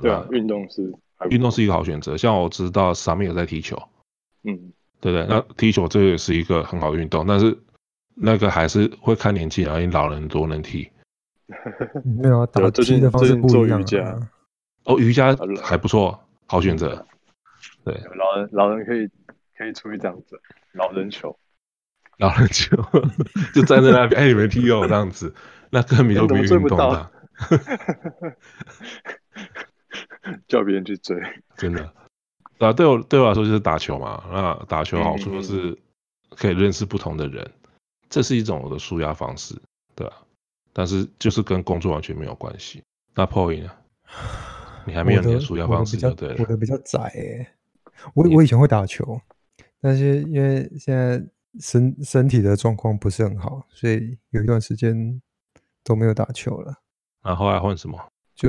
[0.00, 0.92] 对啊，运动是
[1.30, 3.76] 运动是一个好选择，像我知道 Samir 有在踢球，
[4.44, 5.26] 嗯，对不对？
[5.28, 7.56] 那踢球这个也是一个很好的运动，但是
[8.14, 10.88] 那个还是会看年纪啊，因为老人多能踢，
[12.04, 14.30] 没有啊，打踢的方式不一样啊，
[14.84, 17.06] 哦，瑜伽还不错，好选择。
[17.86, 19.08] 对，老人老人可以
[19.56, 20.40] 可以出一张子，
[20.72, 21.38] 老人球，
[22.18, 22.76] 老人球。
[23.54, 25.32] 就站在那边，哎，你们踢哦，这样子，
[25.70, 27.10] 那根本就不运动的，
[30.48, 31.16] 叫别人去追，
[31.56, 31.92] 真的，
[32.58, 35.78] 啊，对我对我来说就是打球嘛，那打球好处就是
[36.30, 37.70] 可以认识不同的人，嗯、
[38.10, 39.54] 这是一种我的舒压方式，
[39.94, 40.12] 对吧？
[40.72, 42.82] 但是就是跟工作完全没有关系。
[43.14, 43.70] 那 Poy 呢？
[44.84, 46.34] 你还没有你的舒压方式，对？
[46.38, 47.46] 我的比较窄诶。
[48.14, 49.20] 我我以前会打球，
[49.80, 51.22] 但是因为现在
[51.60, 55.20] 身身体的状况不是很好，所以有一段时间
[55.84, 56.74] 都没有打球了。
[57.22, 57.98] 然后还换什么？
[58.34, 58.48] 就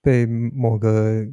[0.00, 1.24] 被某个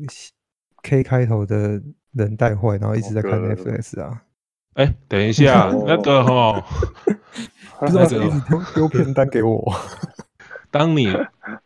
[0.83, 4.23] K 开头的人带坏，然后一直在看 Netflix 啊。
[4.73, 6.63] 哎、欸，等一下， 那个哈，
[7.79, 9.73] 不知道谁一直丢丢片单给我。
[10.71, 11.07] 当你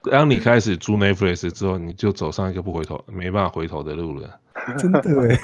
[0.10, 4.40] 当你开始租 Netflix 之后，你就走上一个不回头、没办法回头的路了。
[4.78, 5.40] 真的哎，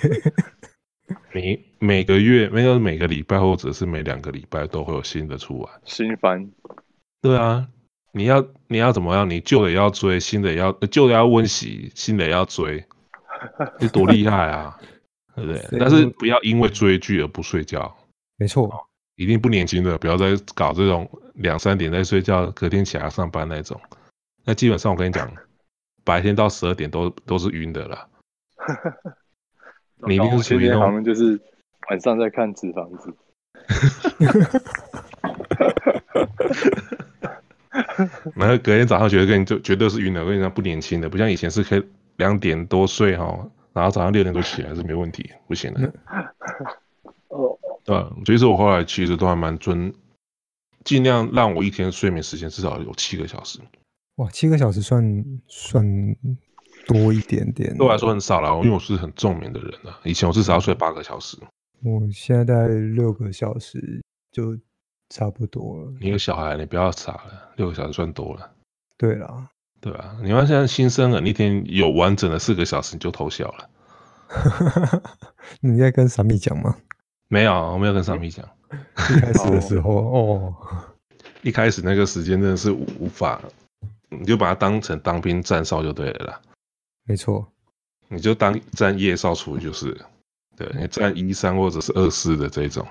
[1.33, 6.49] 每每个月，没有每个礼拜，或者是每两个礼拜都会有新的出来，新番。
[7.21, 7.67] 对啊，
[8.13, 9.29] 你要你要怎么样？
[9.29, 12.85] 你旧的要追，新的要旧的要温习，新的要追，
[13.79, 14.79] 你多厉害啊！
[15.35, 15.79] 对不对？
[15.79, 17.95] 但是不要因为追剧而不睡觉。
[18.37, 18.69] 没错，
[19.15, 23.79] 一定不年轻的，不要再搞这种两三点在睡觉，隔天起来上班那种。
[24.45, 25.31] 那基本上我跟你讲，
[26.03, 28.08] 白天到十二点都都是晕的了。
[30.07, 31.39] 你一定是属于那种就是
[31.89, 33.13] 晚上在看纸房子。
[38.35, 41.85] 然后隔天早上觉得跟你就绝对是晕的，我跟你讲不年轻的，不像以前是可以
[42.17, 43.25] 两点多睡哈，
[43.73, 45.93] 然后早上六点多起来是没问题，不行的。
[47.27, 49.93] 哦，对，所以说我后来其实都还蛮尊，
[50.83, 53.59] 尽量让我一天睡眠时间至少有七个小时。
[54.15, 55.85] 哇，七个小时算算
[56.89, 59.99] 多一点点，对我来说很少了，因为我是很重眠的人了。
[60.03, 61.37] 以前我至少要睡八个小时，
[61.83, 64.57] 我现在大概六个小时就
[65.09, 65.93] 差不多了。
[66.01, 68.51] 你有小孩，你不要傻了，六个小时算多了。
[68.97, 69.47] 对啦，
[69.79, 73.69] 对啊，你看现在新生儿一天有完整的四个小时你就偷笑了。
[75.61, 76.75] 你在跟傻米讲吗？
[77.27, 78.43] 没有，我没有跟傻米讲。
[79.15, 80.55] 一开始的时候 哦，
[81.43, 83.39] 一开始那个时间真的是无法，
[84.09, 86.41] 你就把它当成当兵站哨就对了啦。
[87.09, 87.51] 没错，
[88.07, 89.99] 你就当站夜哨处就是，
[90.55, 92.85] 对，你站一三或者是二四的这种，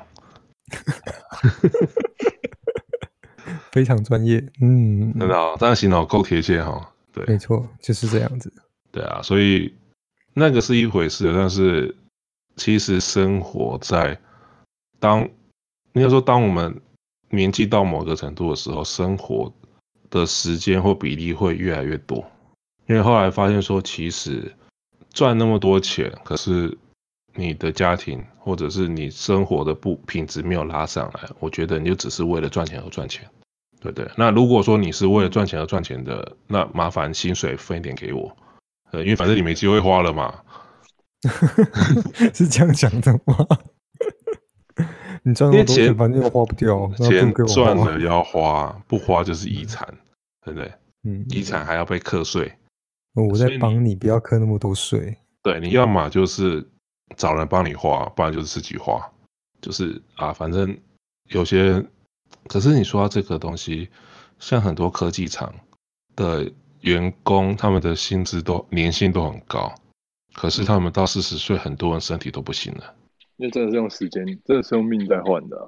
[3.71, 8.53] 非常专业，嗯，真的哦，这样形容够贴切哈，对，没错，就是这样子，
[8.91, 9.73] 对啊，所以
[10.35, 11.95] 那个是一回事，但是
[12.57, 14.19] 其实生活在
[14.99, 15.21] 当
[15.93, 16.77] 应该说当我们
[17.31, 19.55] 年纪到某个程度的时候，生活
[20.11, 22.29] 的时间或比例会越来越多。
[22.89, 24.51] 因为后来发现说，其实
[25.13, 26.77] 赚那么多钱，可是
[27.35, 33.29] 你的家庭或者是你生活的不品质没有拉上来，我觉得你就只是为了赚钱而赚钱，
[33.79, 34.11] 对不对？
[34.17, 38.35] 那如果说你是为了赚钱而赚钱的，那麻烦薪水分一点给我，
[38.91, 40.35] 呃，因为反正你没机会花了嘛。
[42.33, 43.47] 是这样讲的吗？
[45.25, 49.87] 你赚那么多钱，反正又花不掉，钱赚了要花，不花就是遗产，
[50.43, 50.73] 对不对？
[51.03, 52.51] 嗯，遗产还要被课税。
[53.27, 55.17] 我在帮你，不要课那么多税。
[55.43, 56.67] 对，你要么就是
[57.17, 59.01] 找人帮你花，不然就是自己花。
[59.61, 60.79] 就是啊，反正
[61.31, 61.85] 有些，
[62.47, 63.89] 可是你说到这个东西，
[64.39, 65.53] 像很多科技厂
[66.15, 66.53] 的
[66.83, 69.75] 员工，他们的薪资都年薪都很高，
[70.35, 72.95] 可是他们到四十岁，很多人身体都不行了。
[73.37, 75.67] 因为真的是用时间，真的是用命在换的啊。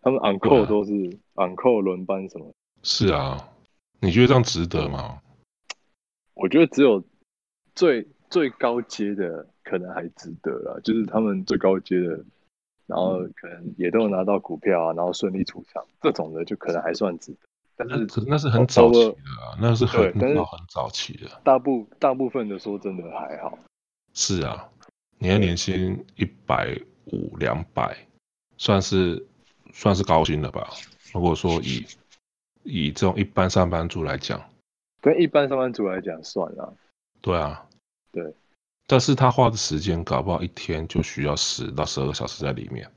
[0.00, 0.92] 他们 on call 都是
[1.34, 2.52] on call 轮班什么。
[2.82, 3.48] 是啊，
[4.00, 5.20] 你觉得这样值得吗？
[6.40, 7.02] 我觉得只有
[7.74, 12.24] 最最高阶的可能还值得了，就是他们最高阶的，
[12.86, 17.38] 然后可能也都有拿到股票啊，然后顺利出场，这种的就可能还算值得。
[17.74, 20.36] 但是那是很早期的啊，那是很很
[20.68, 21.28] 早期的。
[21.42, 23.58] 大部大部分的说真的还好。
[24.14, 24.68] 是啊，
[25.18, 28.06] 你的年薪一百五两百，
[28.58, 29.26] 算是
[29.72, 30.70] 算是高薪了吧？
[31.12, 31.84] 如果说以
[32.62, 34.40] 以这种一般上班族来讲。
[35.08, 36.74] 跟一般上班族来讲，算了。
[37.22, 37.64] 对啊，
[38.12, 38.34] 对，
[38.86, 42.90] 但是他花的时间搞不好一天就需要十到十二个小时在里面，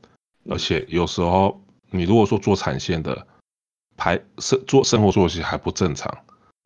[0.49, 3.25] 而且有时候你如果说做产线的
[3.95, 6.13] 排生做生活作息还不正常，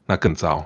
[0.08, 0.66] 那更糟，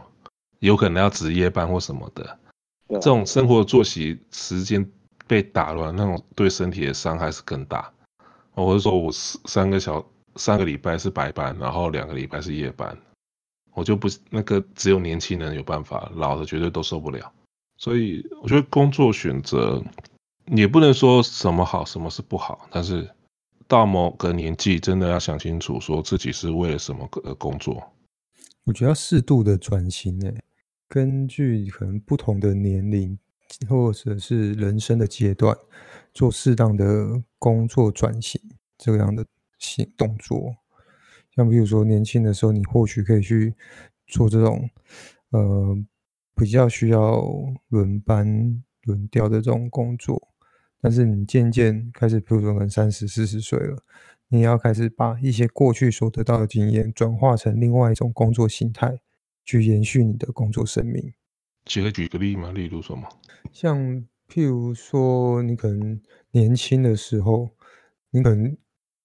[0.59, 2.39] 有可能要值夜班或什么的。
[2.87, 4.89] 这种生活作息时间
[5.27, 7.91] 被打乱，那种对身体的伤害是更大。
[8.55, 10.03] 我是说我三个小
[10.37, 12.97] 三个礼拜是白班，然后两个礼拜是夜班。
[13.73, 17.31] 我就不那个只有年轻人有办法，老的绝对都受不了。
[17.77, 19.81] 所以我觉得工作选择
[20.47, 22.67] 也不能说什么好，什么是不好。
[22.71, 23.09] 但是
[23.67, 27.81] 到某个年纪，真的要想清楚，说自己是为了什么而工作。
[28.65, 30.43] 我觉得要适度的转型诶，
[30.87, 33.17] 根据可能不同的年龄
[33.67, 35.55] 或者是人生的阶段，
[36.13, 38.41] 做适当的工作转型
[38.77, 39.25] 这样的
[39.57, 40.55] 行动作。
[41.39, 43.53] 像比如说年轻的时候，你或许可以去
[44.07, 44.69] 做这种，
[45.29, 45.73] 呃，
[46.35, 47.23] 比较需要
[47.69, 50.27] 轮班轮调的这种工作。
[50.81, 53.81] 但是你渐渐开始，比如说可能三十、四十岁了，
[54.27, 58.99] 你要开始把一些过去所得到的经验转化成另外一种工作形态，
[59.45, 61.13] 去延续你的工作生命。
[61.63, 63.07] 举个举个例嘛，例如什么？
[63.53, 63.77] 像
[64.27, 67.51] 譬如说，你可能年轻的时候，
[68.09, 68.57] 你可能。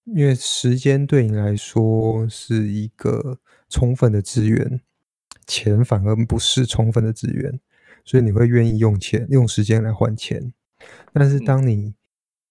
[0.04, 3.38] 因为时间对你来说是一个
[3.68, 4.80] 充分的资源，
[5.46, 7.58] 钱反而不是充分的资源，
[8.04, 10.52] 所以你会愿意用钱、用时间来换钱。
[11.12, 11.94] 但是当你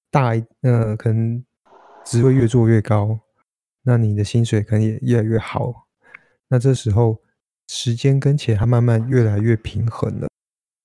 [0.10, 1.46] 大一呃，可能
[2.04, 3.20] 职位越做越高，
[3.84, 5.88] 那你的薪水可能也越来越好。
[6.48, 7.22] 那这时候
[7.68, 10.28] 时间跟钱它慢慢越来越平衡了，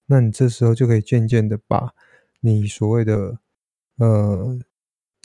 [0.06, 1.94] 那你这时候就可以渐渐的把
[2.40, 3.38] 你所谓的
[3.96, 4.58] 呃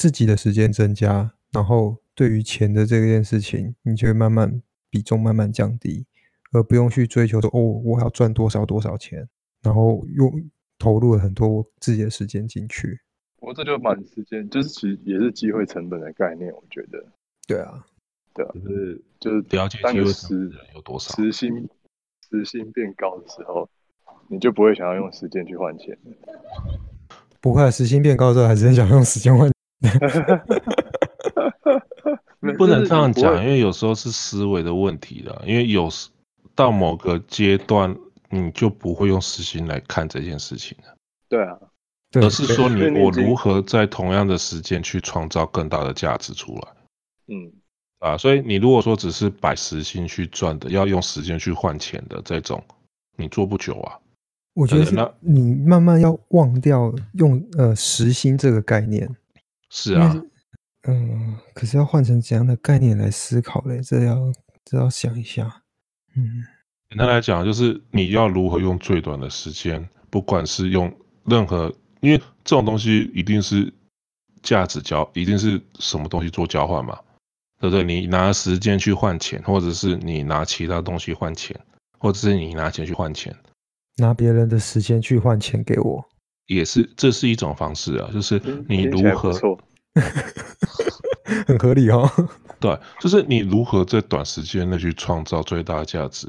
[0.04, 6.06] 自己的时间增加，然后对于钱的这件事情，你就会慢慢比重慢慢降低，
[6.52, 9.26] 而不用去追求说哦，我要赚多少多少钱，
[9.62, 10.30] 然后用
[10.78, 13.00] 投入了很多自己的时间进去。
[13.38, 17.02] 不过这就蛮时间，就是其实也是机会成本的概念，我觉得。
[17.48, 17.86] 对啊，
[18.34, 21.16] 对啊，就是就是了解机会成本有多少。
[21.16, 21.70] 时薪
[22.30, 23.70] 时薪变高的时候，
[24.28, 25.98] 你就不会想要用时间去换钱。
[27.40, 29.53] 不会，时薪变高之后还是很想用时间换。
[32.58, 35.44] 不能这样讲，因为有时候是思维的问题的。
[35.46, 36.10] 因为有时
[36.56, 37.96] 到某个阶段，
[38.30, 40.96] 你就不会用时薪来看这件事情了。
[41.30, 41.58] 对啊。
[42.16, 46.68] 而是说你我如何在同样的时间去创造更大的价值出来，
[47.28, 47.52] 嗯，
[47.98, 52.64] 啊，所以你如果说只是摆时薪去赚的，要用时间去换钱的这种，
[53.18, 53.98] 你做不久啊。
[54.54, 59.10] 我觉得你慢慢要忘掉用呃时薪这个概念。
[59.76, 60.16] 是啊，
[60.84, 63.82] 嗯、呃，可是要换成怎样的概念来思考嘞？
[63.82, 64.32] 这要
[64.64, 65.64] 这要想一下。
[66.16, 66.46] 嗯，
[66.90, 71.74] 简单来讲，就是你要如何用最短的时间，不管是用任何。
[72.02, 73.74] 因为这种东西一定是
[74.44, 77.00] 价值交，一定是什么东西做交换嘛，
[77.60, 77.84] 对不对？
[77.84, 81.60] 你拿时间去换钱，或者是你拿其他东西换钱，
[81.98, 83.34] 或者是你拿钱去换钱，
[83.96, 86.06] 拿别人的时间去换钱给我，
[86.48, 89.32] 也是这是一种方式啊，就是你如何，
[91.48, 92.10] 很合理哦。
[92.60, 96.28] 对，就是你如何在短时间内去创造最大的价值。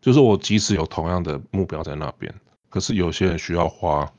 [0.00, 2.32] 就是我即使有同样的目标在那边，
[2.68, 4.10] 可是有些人需要花。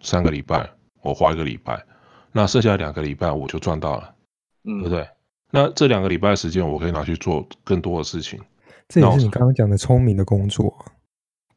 [0.00, 0.70] 三个礼拜，
[1.02, 1.84] 我花一个礼拜，
[2.30, 4.14] 那剩下两个礼拜我就赚到了，
[4.62, 5.08] 嗯，对不对？
[5.50, 8.40] 那这两个礼拜的时间，我可以拿去做更多的事情。
[8.86, 10.72] 这也是你刚刚讲的聪明的工作。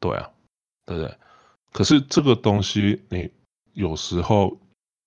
[0.00, 0.28] 对啊，
[0.84, 1.16] 对不对？
[1.72, 3.30] 可是这个东西，你
[3.72, 4.56] 有时候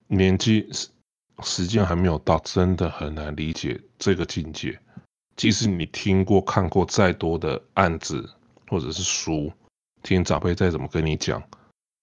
[0.08, 0.89] 年纪时
[1.43, 4.78] 时间还没有到，真的很难理解这个境界。
[5.36, 8.28] 即使你听过、看过再多的案子
[8.69, 9.51] 或者是书，
[10.01, 11.41] 听长辈再怎么跟你讲。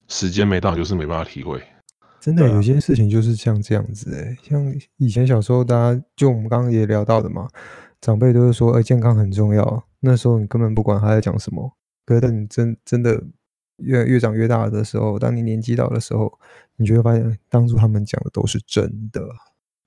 [0.09, 1.62] 时间没到，就是没办法体会。
[2.20, 4.62] 真的，有些事情就是像这样子哎、像
[4.98, 7.48] 以前小时候，大家就我们刚刚也聊到的嘛，
[8.01, 9.85] 长辈都是说，哎，健康很重要。
[10.01, 11.72] 那时候你根本不管他在讲什么。
[12.05, 13.22] 可是你真真的
[13.79, 16.39] 越越长越大的时候，当你年纪到的时候，
[16.77, 19.23] 你就会发现，当初他们讲的都是真的。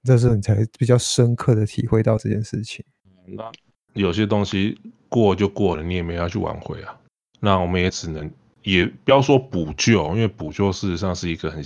[0.04, 2.86] 这时候你才比较深刻的体会到这件事情。
[3.26, 3.52] 那
[3.94, 4.78] 有些东西
[5.10, 6.98] 过就过了，你也没要去挽回啊。
[7.40, 8.30] 那我们也只能。
[8.66, 11.64] 也不要说补救，因为补救事实上是一个很，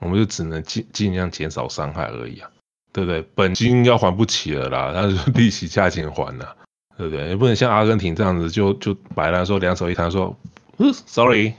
[0.00, 2.50] 我们就只能尽尽量减少伤害而已啊，
[2.92, 3.24] 对不对？
[3.36, 6.56] 本金要还不起了啦，那就 利息价钱还了，
[6.98, 7.28] 对不对？
[7.28, 10.36] 也不能像阿根廷这样子就就摆烂说两手一摊说，
[10.86, 11.54] 呃，sorry，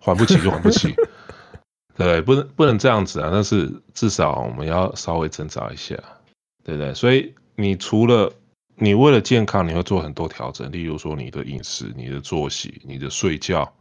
[0.00, 0.94] 还不起就还不起，
[1.96, 2.22] 对 不对？
[2.22, 5.96] 不能不能这样子啊，但是至少我们要稍微挣扎一下，
[6.64, 6.94] 对不对？
[6.94, 8.32] 所以你除了
[8.76, 13.72] 你为了健康，你会做很多调整，例如说你的饮食、你的作息、你的睡觉。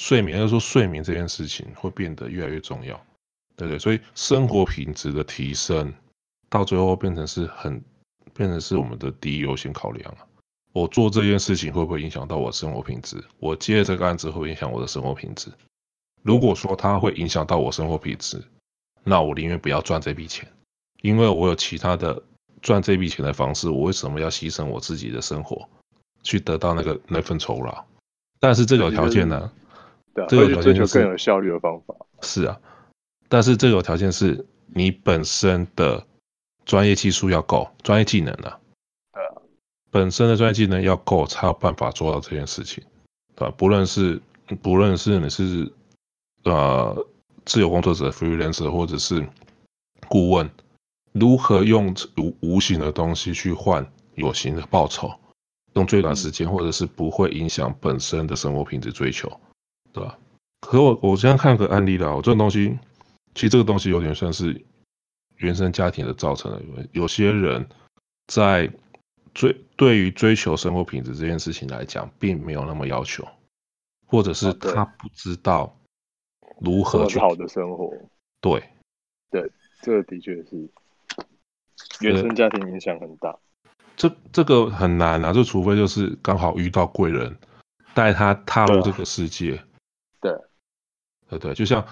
[0.00, 2.94] 睡眠，就是说睡眠这件事情会变得越来越重要，
[3.56, 3.80] 对不对？
[3.80, 5.92] 所以生活品质的提升，
[6.48, 7.82] 到最后变成是很，
[8.32, 10.22] 变成是我们的第一优先考量啊。
[10.72, 13.22] 我做这件事情会不会影响到我的生活品质？
[13.38, 15.50] 我接这个案子会不会影响我的生活品质？
[16.22, 18.42] 如果说它会影响到我生活品质，
[19.04, 20.46] 那我宁愿不要赚这笔钱，
[21.02, 22.22] 因为我有其他的
[22.60, 23.70] 赚这笔钱的方式。
[23.70, 25.68] 我为什么要牺牲我自己的生活，
[26.22, 27.84] 去得到那个那份酬劳？
[28.40, 29.50] 但是这个条件呢？
[30.28, 31.94] 这个条件就是更有效率的方法。
[32.22, 32.60] 是啊，
[33.28, 36.04] 但是这个条件是你本身的
[36.64, 38.58] 专业技术要够，专业技能啊，对啊，
[39.90, 42.84] 本身的专业技能要够，才有办法做到这件事情，
[43.34, 43.54] 对吧？
[43.56, 44.20] 不论是
[44.62, 45.72] 不论是你是
[46.44, 47.06] 呃
[47.44, 49.26] 自由工作者 freelancer 或者是
[50.08, 50.50] 顾问，
[51.12, 55.12] 如何用无无形的东西去换有形的报酬，
[55.74, 59.40] 用最短时间或者是不会影响本身的生活品质追求。
[59.90, 60.18] 对吧？
[60.60, 62.78] 可我我现在看个案例啦，我这种东西，
[63.34, 64.64] 其实这个东西有点像是
[65.36, 66.60] 原生家庭的造成的。
[66.92, 67.66] 有些人
[68.26, 68.70] 在
[69.34, 73.26] 追对于追求生活品质这件事情来讲，并没有那么要求，
[74.06, 75.78] 或者是他不知道
[76.60, 77.92] 如何去好的生活。
[78.40, 78.62] 对，
[79.30, 79.50] 对，
[79.82, 80.68] 这个的确是
[82.00, 83.38] 原生家庭影响很大。
[83.96, 87.36] 这这个很难啊，就除非就是刚好遇到贵人。
[87.94, 89.60] 带他踏入这个世界。
[90.20, 90.32] 对，
[91.28, 91.84] 对对，就像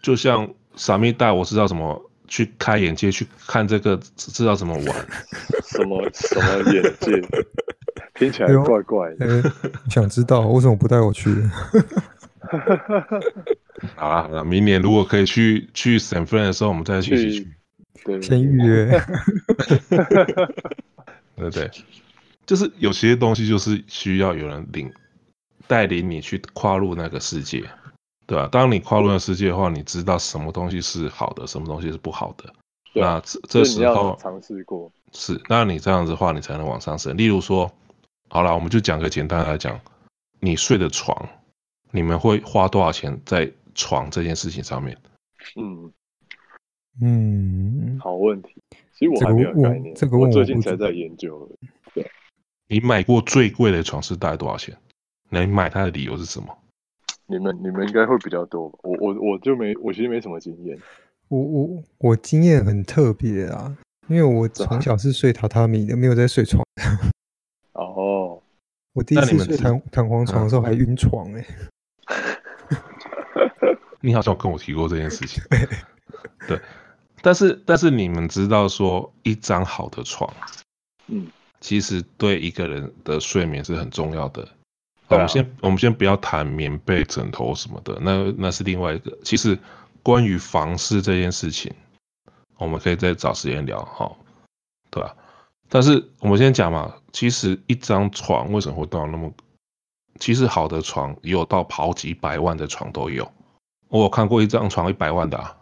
[0.00, 5.06] 就像傻咪带我知道什么去开眼界，去看这个知道怎么玩，
[5.64, 7.20] 什么什么眼界，
[8.14, 9.42] 听起来怪怪的。
[9.42, 9.52] 欸、
[9.90, 11.30] 想知道为什么不带我去？
[13.96, 17.48] 好了好了，明年如果可以去去 San Fran 的时候，我们再去一起去。
[18.04, 19.00] 对，先预约。
[21.36, 21.70] 对 对，
[22.46, 24.92] 就是有些东西就是需要有人领
[25.66, 27.64] 带领你去跨入那个世界，
[28.26, 28.48] 对啊？
[28.50, 32.52] 当你跨入了世界的话，你知道什么东西是好的，什么东西是不好的。
[32.94, 37.16] 那这这时候尝试过是，那你这样子的话，你才能往上升。
[37.16, 37.70] 例如说，
[38.28, 39.80] 好了，我们就讲个简单来讲，
[40.40, 41.28] 你睡的床，
[41.90, 44.96] 你们会花多少钱在床这件事情上面？
[45.56, 45.92] 嗯
[47.02, 48.62] 嗯，好问题。
[48.96, 51.50] 其实我还没有概念，这个我最近才在研究。
[51.92, 52.08] 对，
[52.68, 54.76] 你买过最贵的床是大概多少钱？
[55.30, 56.56] 你买它的理由是什么？
[57.26, 58.78] 你们你们应该会比较多吧？
[58.82, 60.78] 我我我就没，我其实没什么经验。
[61.28, 63.76] 我我我经验很特别啊，
[64.08, 66.62] 因为我从小是睡榻榻米的，没有在睡床。
[67.72, 68.42] 哦，
[68.92, 71.46] 我第一次睡弹弹簧床的时候还晕床哎、欸。
[74.00, 75.42] 你好像跟我提过这件事情。
[76.46, 76.60] 对。
[77.22, 80.30] 但是，但是你们知道说，一张好的床，
[81.06, 81.26] 嗯，
[81.58, 84.46] 其实对一个人的睡眠是很重要的。
[85.14, 89.16] 啊、我们先，我们先不要谈棉被、枕头什么的，那那是另外一个。
[89.22, 89.58] 其实，
[90.02, 91.72] 关于房事这件事情，
[92.58, 94.10] 我们可以再找时间聊，哈，
[94.90, 95.14] 对吧？
[95.68, 99.32] 但是我们先讲嘛，其实一张床为什么会到那么？
[100.20, 103.28] 其实好的床也有到好几百万的床都有，
[103.88, 105.56] 我有看过一张床一百万的啊。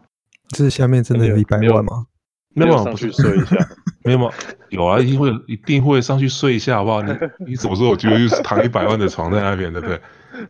[0.48, 2.06] 这下面真的有一百万吗？
[2.54, 3.56] 没有，没有上去睡一下，
[4.04, 4.30] 没有吗？
[4.70, 7.02] 有啊，一定会一定会上去睡一下，好不好？
[7.02, 7.12] 你
[7.46, 7.88] 你怎么说？
[7.88, 10.00] 我觉得就是躺一百万的床在那边，对不对？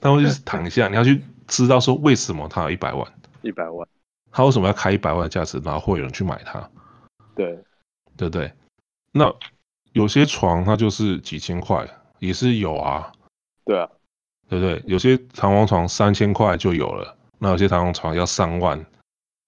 [0.00, 3.06] 他会就是躺一下，你要去知道说为什么他有一百万，
[3.42, 3.86] 一百万，
[4.30, 6.70] 他为什么要开一百万的价值，然后会有人去买它？
[7.34, 7.58] 对，
[8.16, 8.52] 对不对？
[9.12, 9.32] 那
[9.92, 11.86] 有些床它就是几千块，
[12.18, 13.12] 也是有啊，
[13.64, 13.88] 对啊，
[14.48, 14.82] 对不对？
[14.86, 18.84] 有些弹簧床三千块就有了，那有些弹簧床要上万。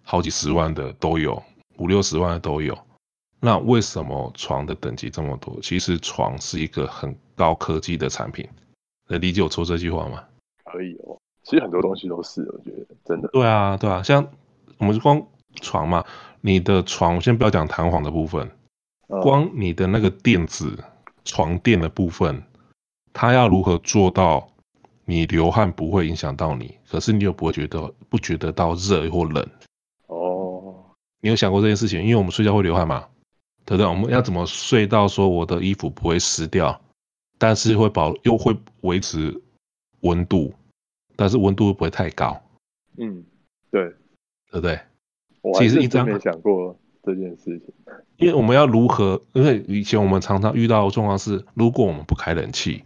[0.07, 1.43] 好几十万的都有，
[1.79, 2.77] 五六十万的都有。
[3.45, 5.61] 那为什么床的等级这么多？
[5.61, 8.49] 其实床是一个很高科技的产品。
[9.09, 10.24] 能理解我说这句话吗？
[10.64, 11.18] 可以哦。
[11.42, 13.28] 其实很多东西都是，我觉得真的。
[13.28, 14.03] 对啊，对啊。
[14.03, 14.26] 像
[14.78, 15.26] 我们光
[15.61, 16.03] 床嘛，
[16.40, 18.51] 你的床，我先不要讲弹簧的部分，
[19.20, 20.82] 光你的那个垫子，
[21.26, 22.42] 床垫的部分，
[23.12, 24.49] 它要如何做到
[25.05, 29.47] 你流汗不会影响到你，可是你又不会觉得不觉得到热或冷？
[30.07, 30.74] 哦
[31.20, 32.03] 你有想过这件事情？
[32.03, 33.07] 因为我们睡觉会流汗嘛，
[33.65, 33.87] 对不对？
[33.87, 36.81] 我们要怎么睡到说我的衣服不会湿掉，
[37.39, 39.43] 但是会保又会维持
[40.01, 40.53] 温度，
[41.17, 42.41] 但是温度又不会太高？
[42.99, 43.25] 嗯，
[43.71, 43.85] 对，
[44.51, 44.79] 对不对？
[45.43, 47.75] 我其实一直没想过这件事情，
[48.17, 49.21] 因为我们要如何？
[49.33, 52.83] 因为以前我们常常遇到的状况是，如果我们不开冷气，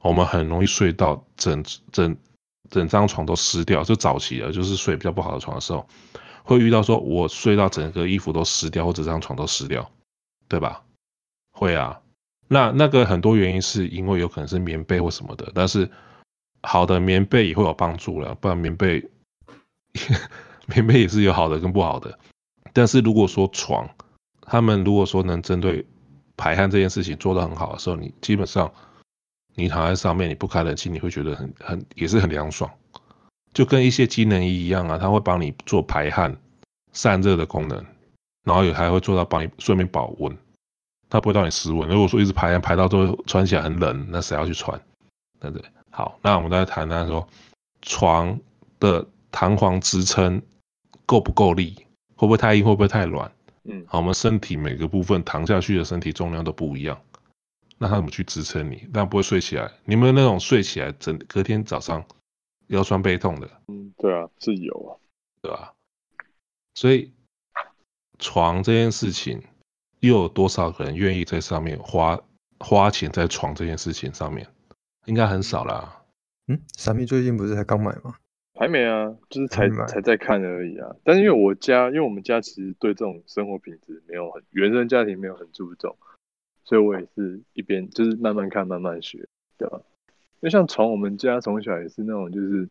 [0.00, 2.16] 我们很容易睡到整整
[2.70, 3.82] 整张床都湿掉。
[3.82, 5.86] 就早期的，就是睡比较不好的床的时候。
[6.44, 9.90] 会遇到说，我睡到整个衣服都湿掉，或者这张床都湿掉，
[10.48, 10.82] 对吧？
[11.52, 12.00] 会啊，
[12.48, 15.90] 那那个很多原因是因为有可能是棉被或什么的，但是
[16.62, 19.08] 好的棉被也会有帮助了，不然棉被
[20.66, 22.18] 棉被也是有好的跟不好的。
[22.72, 23.88] 但是如果说床，
[24.42, 25.86] 他们如果说能针对
[26.36, 28.70] 排汗这件事情做得很好的时候，你基本上
[29.54, 32.70] 你躺在上面，你不开冷气，你会觉得很很也是很凉爽。
[33.54, 36.36] 就跟一些机能衣一样啊，它会帮你做排汗、
[36.92, 37.86] 散热的功能，
[38.46, 40.34] 然后也还会做到帮你顺便保温，
[41.10, 41.86] 它不会让你失温。
[41.88, 44.80] 如果说一直排汗排到最后穿起来很冷，那谁要去穿？
[45.40, 45.68] 对不对？
[45.90, 47.28] 好，那我们再谈谈说
[47.82, 48.40] 床
[48.80, 50.40] 的弹簧支撑
[51.04, 51.74] 够不够力，
[52.14, 53.30] 会不会太硬，会不会太软？
[53.64, 56.98] 嗯，好，我们身体每个部分躺下去的身体重量都不一样，
[57.76, 58.88] 那它怎么去支撑你？
[58.92, 59.70] 那不会睡起来？
[59.84, 62.04] 你们那种睡起来整隔天早上？
[62.68, 64.90] 腰酸背痛的，嗯，对啊，是有啊，
[65.40, 65.72] 对吧？
[66.74, 67.12] 所以
[68.18, 69.42] 床这件事情，
[70.00, 72.20] 又有多少个人愿意在上面花
[72.58, 74.46] 花钱在床这件事情上面？
[75.04, 76.02] 应该很少啦。
[76.48, 78.16] 嗯，闪米最近不是才刚买吗？
[78.58, 80.96] 还没啊，就是才才在看而已啊。
[81.04, 85.96] 但是因为我家，因为我们家其实对这种生活品质没有很，原生家庭没有很注重，
[86.64, 89.80] 所以我也是一边就是慢慢看，慢慢学，对吧？
[90.40, 92.68] 就像床，我们家从小也是那种，就是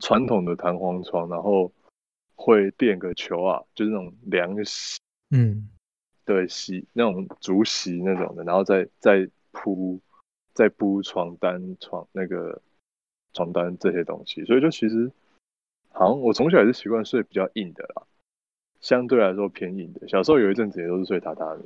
[0.00, 1.70] 传统的弹簧床，然后
[2.40, 5.68] 会垫个球啊，就是那种凉席，嗯，
[6.24, 10.00] 对，席那种竹席那种的，然后再再铺
[10.54, 12.62] 再铺床单、床那个
[13.34, 15.10] 床单这些东西，所以就其实
[15.90, 18.06] 好像我从小也是习惯睡比较硬的啦，
[18.80, 20.06] 相对来说偏硬的。
[20.06, 21.64] 小时候有一阵子也都是睡榻榻米，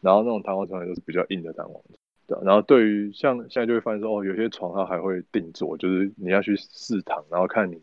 [0.00, 1.98] 然后那种弹簧床也都是比较硬的弹簧床。
[2.28, 7.82] 对，然后对于像现在就会发现说，哦，有些床它还会定做，就是你要去试躺，然后看你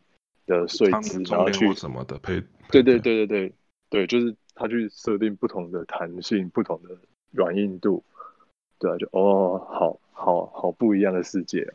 [0.49, 2.43] 的睡姿，然后去什么的配。
[2.69, 3.53] 对对对对对
[3.89, 6.89] 对，就是他去设定不同的弹性、不同的
[7.31, 8.03] 软硬度。
[8.79, 11.71] 对啊，就哦，好好好不一样的世界啊。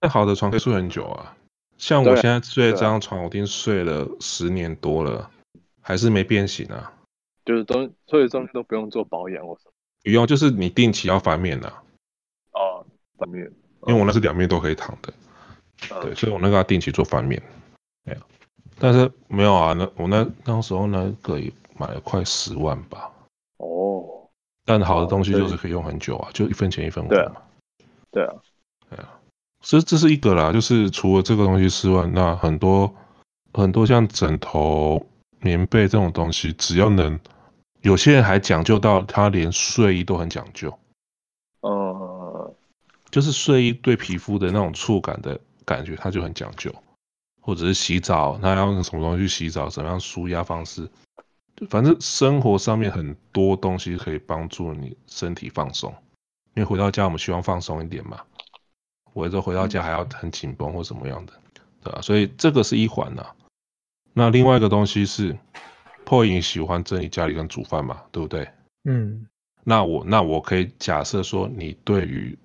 [0.00, 1.36] 那好的床可以睡很久啊，
[1.76, 5.30] 像我现在睡这张床，我已经睡了十年多了，
[5.80, 6.92] 还是没变形啊。
[7.44, 9.72] 就是都所有东西都不用做保养或什么。
[10.02, 11.68] 不用，就是你定期要翻面的。
[12.52, 12.84] 哦，
[13.16, 13.50] 翻面，
[13.86, 15.12] 因为我那是两面都可以躺的。
[15.90, 17.42] 嗯、对，所以我那个要定期做翻面。
[18.04, 18.20] 没有，
[18.78, 23.10] 但是没有啊，那我那那时候那个也买了快十万吧。
[23.58, 24.04] 哦。
[24.64, 27.40] 但好的东西就是可以用很久啊，就一分钱一分货嘛。
[28.10, 28.34] 对啊，
[28.90, 29.08] 对啊，
[29.62, 32.94] 所以这是一个啦，就是除了这个东西之外，那很多
[33.54, 35.06] 很多像枕头、
[35.40, 37.18] 棉被这种东西，只要能，
[37.80, 40.78] 有些人还讲究到他连睡衣都很讲究。
[41.62, 42.54] 嗯，
[43.10, 46.74] 就是睡衣对皮肤的那种触感的感觉，它就很讲究，
[47.42, 50.88] 或者是洗澡，他要用什么东西去洗澡，怎么样舒压方式。
[51.68, 55.94] 反正生活上面很多东西可以帮助你身体放松，
[56.54, 58.22] 因为回到家我们希望放松一点嘛，
[59.12, 61.32] 或者回到家还要很紧绷或什么样的，
[61.82, 62.00] 对吧？
[62.00, 63.26] 所以这个是一环呐。
[64.14, 65.36] 那另外一个东西是
[66.06, 68.48] ，POY 喜欢整理家里跟煮饭嘛，对不对？
[68.84, 69.26] 嗯。
[69.64, 72.38] 那我那我可以假设说，你对于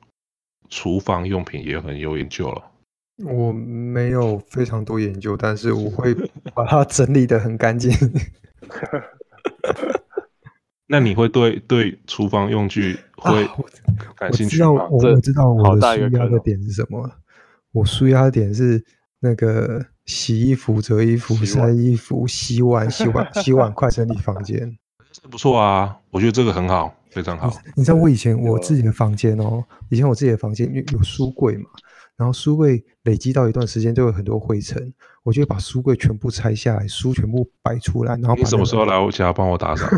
[0.69, 2.71] 厨房用品也很有研究了。
[3.17, 6.13] 我没有非常多研究，但是我会
[6.53, 7.91] 把它整理得很干净。
[10.87, 13.47] 那你会对对厨房用具会
[14.15, 14.81] 感兴趣吗？
[14.81, 17.09] 啊、我知道，我知道我的纾压的点是什么。
[17.71, 18.83] 我纾压的点是
[19.19, 24.77] 那个洗衣服、折衣服、晒衣服、洗碗、洗碗、洗碗筷、整理房间。
[25.31, 27.47] 不错啊，我觉得这个很好，非常好。
[27.65, 31.69] 你，你知道我以前我自己的房间哦，以前我自己的房间有有书柜嘛，
[32.17, 34.93] 然后书柜累积到一段时间就有很多灰尘。
[35.23, 39.87] 我就把书柜全部拆下来，书全部摆出来，然后、那个、你什么时候来我家帮我打扫？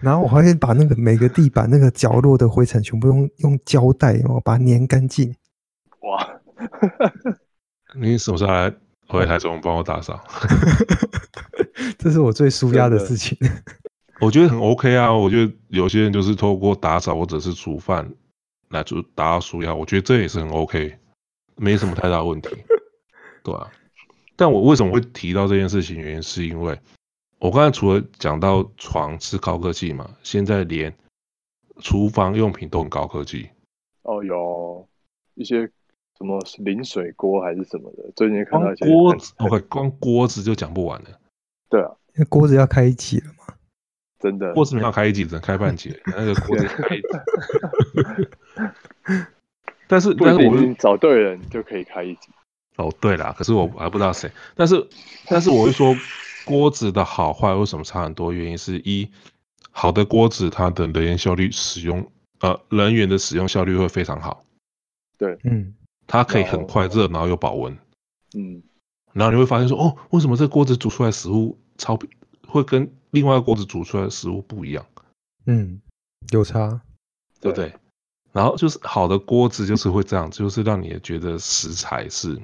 [0.00, 5.34] 然后我还会把那个每个地板那个角落的灰尘全部用用胶带哦把它粘干净。
[6.02, 6.40] 哇！
[7.98, 8.72] 你什么时候来
[9.08, 10.20] 回台中帮我打扫？
[11.98, 13.36] 这是我最舒压的事情。
[14.20, 18.12] 我觉得很 OK 啊，我觉得有些人就是透过打扫或者是煮饭。
[18.70, 20.98] 来就达到舒压，我觉得这也是很 OK，
[21.56, 22.50] 没什么太大问题，
[23.42, 23.72] 对啊。
[24.36, 25.96] 但我为什么会提到这件事情？
[25.96, 26.78] 原因是因为
[27.38, 30.94] 我刚才除了讲到床是高科技嘛，现在连
[31.80, 33.48] 厨房用品都很高科技。
[34.02, 34.86] 哦，有
[35.32, 35.62] 一些
[36.18, 41.08] 什么淋水锅还是什么的，最近看到一些锅子，OK，光锅子就讲不完了。
[41.70, 43.54] 对啊，那锅子要开一集了吗？
[44.18, 45.96] 真的，锅子没有开一集，只能开半集。
[46.06, 47.08] 那个锅子开一集。
[49.86, 52.28] 但是，但是我们找对人就可以开一集。
[52.76, 54.30] 哦，对啦，可是我还不知道谁。
[54.54, 54.86] 但是，
[55.28, 55.94] 但是我会说，
[56.44, 58.32] 锅子的好坏为什么差很多？
[58.32, 59.10] 原因是一，
[59.70, 62.10] 好的锅子它的能源效率使用，
[62.40, 64.44] 呃，能源的使用效率会非常好。
[65.16, 65.74] 对，嗯，
[66.06, 67.76] 它可以很快热，然后又保温。
[68.36, 68.62] 嗯，
[69.12, 71.98] 然后你会发现说，哦，为什么这锅子煮出来食物超
[72.46, 74.84] 会跟另外一个锅子煮出来的食物不一样？
[75.46, 75.80] 嗯，
[76.30, 76.80] 有差，
[77.40, 77.72] 对不对？
[78.32, 82.38] 然后就是好的锅子就是会这样，就是让你觉得食材是，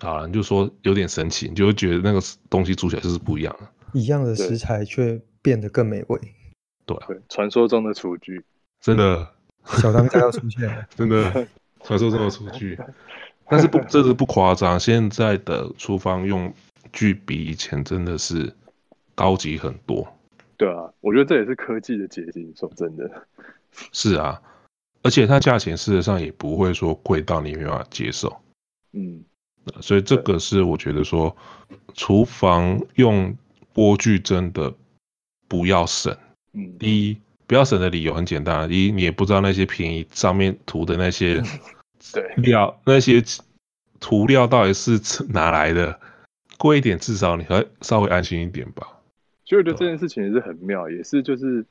[0.00, 3.54] 啊，你就说有点神奇，你就会觉得那个东西煮起来就是不一样，
[3.92, 6.18] 一样的食材却变得更美味。
[6.86, 8.42] 对啊，对，传说中的厨具，
[8.80, 9.30] 真的，
[9.64, 11.46] 小当家要出现了， 真的，
[11.82, 12.78] 传说中的厨具，
[13.48, 16.52] 但是不，这是不夸张，现在的厨房用
[16.90, 18.56] 具比以前真的是
[19.18, 20.06] 高级很多。
[20.56, 23.26] 对啊，我觉得这也是科技的结晶，说真的，
[23.92, 24.40] 是啊。
[25.02, 28.40] 而且它价钱事实上也不会说贵到你没办法接受，
[28.92, 29.24] 嗯，
[29.80, 31.36] 所以这个是我觉得说，
[31.94, 33.36] 厨房用
[33.72, 34.72] 锅具真的
[35.48, 36.16] 不要省。
[36.52, 37.16] 嗯，第一
[37.46, 41.42] 不要省的理由很简单，第一你也不知道那些便宜上面涂的那些
[42.12, 43.22] 对料那些
[44.00, 46.00] 涂料到底是哪来的，
[46.58, 48.97] 贵一点至少你还稍微安心一点吧。
[49.48, 51.64] 所以我觉得这件事情也是很妙，也是就是。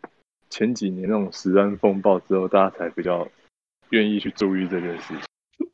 [0.50, 3.28] 前几年那种食安风暴之后，大家才比较
[3.90, 5.70] 愿意去注意这件事情。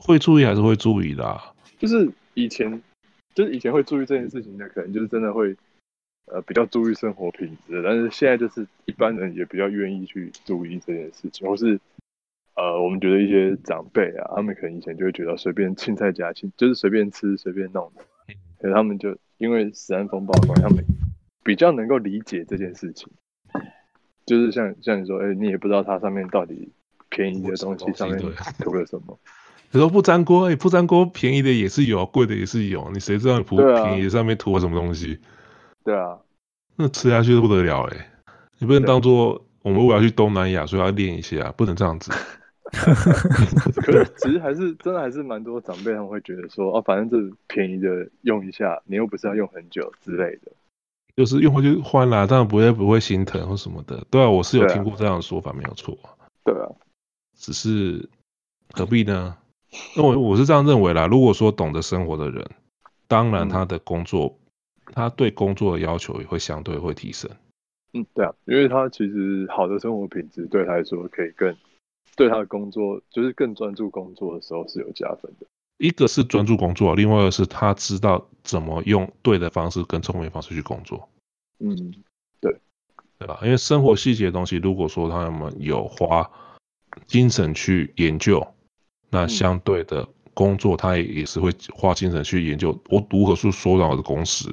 [0.00, 1.52] 会注意还是会注意的啊？
[1.76, 2.80] 就是以前，
[3.34, 5.56] 就是以前会注意这件事情的，可能就是真的会
[6.26, 11.80] 呃比较注意生活品质，但是现在就是一般人也比较愿意去注意这件事情，或是
[12.54, 17.90] 呃我们觉得一些长辈啊，他们可能以前就会觉得随便青菜夹青，就是随便吃随便弄，
[18.60, 20.84] 可是他们就因为食安风暴的关系，他们
[21.46, 23.08] 比较能够理解这件事情，
[24.26, 26.68] 就是像像你说，哎、欸，你也不知道它上面到底
[27.08, 28.18] 便宜的东西上面
[28.58, 29.16] 涂了什么。
[29.70, 32.90] 你说不粘锅，哎，不粘锅便宜的也是有，贵的也是有。
[32.92, 35.20] 你谁知道你涂便宜的上面涂了什么东西？
[35.84, 36.18] 对啊，
[36.74, 38.10] 那吃下去都不得了哎！
[38.58, 42.10] 你不能当做我们为了去东南亚，所以要练一下，不能这样子。
[42.74, 50.50] 可是其实还是真的还是蛮多长辈他们会觉得说，哦，反正这便宜的用一下，你又不是要用很久之类的。
[51.16, 54.06] 就是用回去换啦，当然不会不会心疼或什么的。
[54.10, 55.96] 对啊，我是有听过这样的说法，没有错。
[56.44, 56.68] 对啊，
[57.34, 58.08] 只是
[58.72, 59.36] 何必呢？
[59.96, 61.06] 那我我是这样认为啦。
[61.06, 62.46] 如果说懂得生活的人，
[63.08, 64.38] 当然他的工作，
[64.86, 67.30] 嗯、他对工作的要求也会相对会提升。
[67.94, 71.56] 嗯，对啊，因为他其实好的生活品质对他来说，可以更
[72.14, 75.46] 对他的工作，就是更专注工作的时候是有加分的。
[75.78, 81.08] 一个是专注工作，另外一个是他知道怎么用对的方式跟聪明的方式去工作。
[81.58, 81.94] 嗯，
[82.40, 82.60] 对，
[83.18, 83.38] 对吧？
[83.42, 86.30] 因为生活细节的东西，如果说他们有花
[87.06, 88.46] 精神去研究。
[89.08, 94.48] 那相对的工作，他也也是会花精神去研究我如何去缩短我的工时，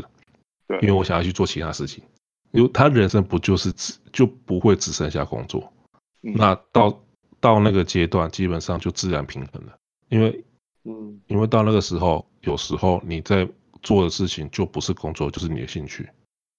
[0.67, 2.03] 对，因为我想要去做其他事情。
[2.51, 5.73] 因为他人生不就是只就不会只剩下工作，
[6.21, 7.03] 嗯、那到
[7.39, 9.75] 到那个阶段，基本上就自然平衡了。
[10.09, 10.45] 因为，
[10.85, 13.47] 嗯，因为到那个时候，有时候你在
[13.81, 16.09] 做的事情就不是工作，就是你的兴趣。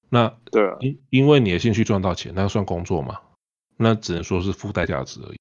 [0.08, 3.18] 那对啊，因因为你的兴趣赚到钱，那算工作吗？
[3.76, 5.36] 那只能说是附带价值而已。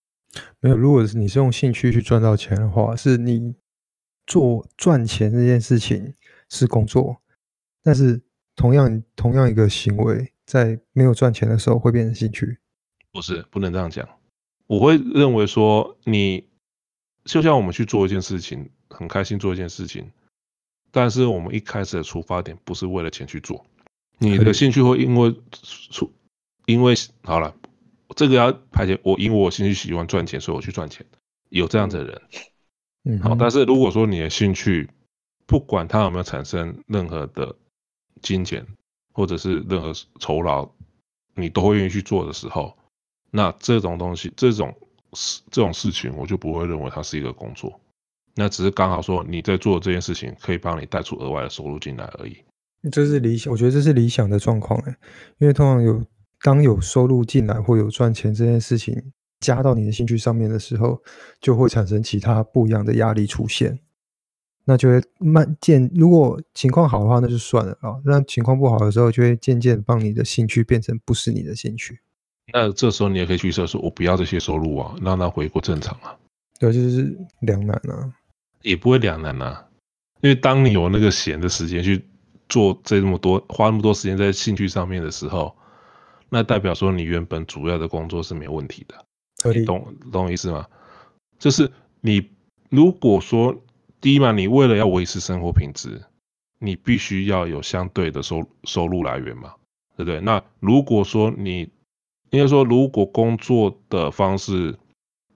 [0.60, 3.54] 没有，如果是你是用兴趣去赚到钱的话，是你
[4.26, 6.16] 做赚钱这件事情
[6.50, 7.22] 是工作，
[7.84, 8.22] 但是
[8.56, 12.58] 同样同样一个行为，在没有赚钱的时候会变成兴趣。
[13.12, 14.08] 不是，不能这样讲。
[14.66, 16.48] 我会认为说，你
[17.26, 20.12] 就像我们去做一件事情，很开心做一件事情，
[20.92, 23.66] 但是我们一开始的出发点不是为了钱去做，
[24.18, 25.36] 你的兴趣会因为
[25.92, 26.12] 出，
[26.66, 26.94] 因为
[27.24, 27.56] 好了。
[28.16, 31.04] 这个要排解，我因为我兴趣喜欢赚钱，所以我去赚钱。
[31.50, 32.22] 有这样子的人，
[33.06, 33.34] 嗯，好。
[33.34, 34.88] 但是如果说你的兴趣，
[35.48, 37.56] 不管它有没有产生任何的
[38.22, 38.68] 金钱
[39.14, 40.70] 或者是任何酬劳，
[41.34, 42.78] 你都会愿意去做的时候，
[43.32, 44.78] 那这种东西，这种
[45.16, 47.80] 事，这种事情，我就不会认为它是一个工作。
[48.36, 52.38] 那只是刚好说你在做这件事情，可以帮你带出额外的收入进来而已。
[52.92, 54.98] 这是理想，我觉得这是理想的状况哎，
[55.40, 56.04] 因为通常有。
[56.46, 59.02] 当有收入进来或有赚钱这件事情
[59.40, 61.02] 加到你的兴趣上面的时候，
[61.40, 63.80] 就会产生其他不一样的压力出现，
[64.66, 65.90] 那就会慢渐。
[65.96, 67.96] 如果情况好的话，那就算了啊。
[68.04, 72.02] 那情况不好的时候，就会渐渐帮你的兴趣变成不是你的兴趣。
[72.52, 76.18] 那这时候你也可以去设说，我不要这些收入啊，让它回归正常啊。
[76.60, 78.14] 对，就是两难啊。
[78.62, 79.68] 也不会两难啊，
[80.22, 82.04] 因为当你有那个闲的时间去
[82.50, 85.56] 做这么多，花那么多时间在兴趣上面的时候。
[86.30, 90.66] 那代表说你原本主要的工作是没有问题的，你懂懂我意思吗？
[91.38, 91.72] 就是
[92.02, 92.28] 你
[92.70, 93.56] 如果说
[94.02, 96.02] 第一嘛，你为了要维持生活品质，
[96.58, 99.54] 你必须要有相对的收收入来源嘛，
[99.96, 100.20] 对不对？
[100.22, 101.70] 那如果说你
[102.34, 104.76] 应该说，如果工作的方式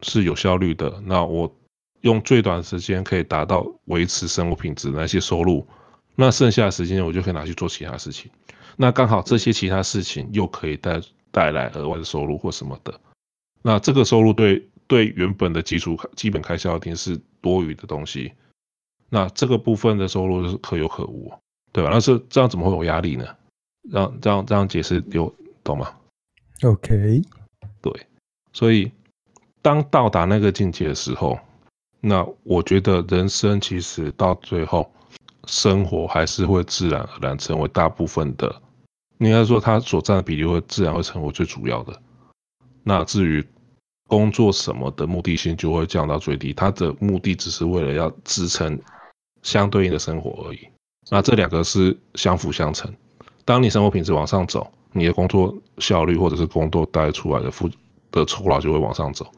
[0.02, 1.56] 是有效率的，那我
[2.02, 5.68] 用最短时间可以达到维持生活品质那些收入，
[6.16, 8.32] 那剩下的时间我就可以拿去做其他事情。
[8.76, 13.00] 那刚好这些其他事情又可以带带来额外的收入或什么的，
[13.62, 18.34] 那这个收入对对原本的基础基本开销一定是多余的东西，
[19.10, 21.32] 那这个部分的收入就是可有可无，
[21.72, 21.92] 对吧？
[21.94, 23.28] 那是这样怎么会有压力呢？
[23.88, 25.32] 让这样这样解释有
[25.64, 25.94] 懂吗
[26.64, 27.22] ？OK，
[27.82, 28.08] 对，
[28.54, 28.92] 所以
[29.62, 31.38] 当到达那个境界的时候，
[32.02, 34.92] 那我觉得人生其实到最后，
[35.46, 38.62] 生活还是会自然而然成为大部分的。
[39.20, 42.02] 应该说，它所占的比例会自然会成为最主要的。
[42.84, 43.46] 那至于
[44.08, 48.80] 工作什么的目的性就会降到最低，它的目的只是为了要支撑
[49.42, 50.68] 相对应的生活而已。
[51.10, 52.94] 那这两个是相辅相成。
[53.44, 57.70] 当你生活品质往上走，你的工作效率或者是工作带出来的付
[58.12, 59.30] 的酬劳就会往上走。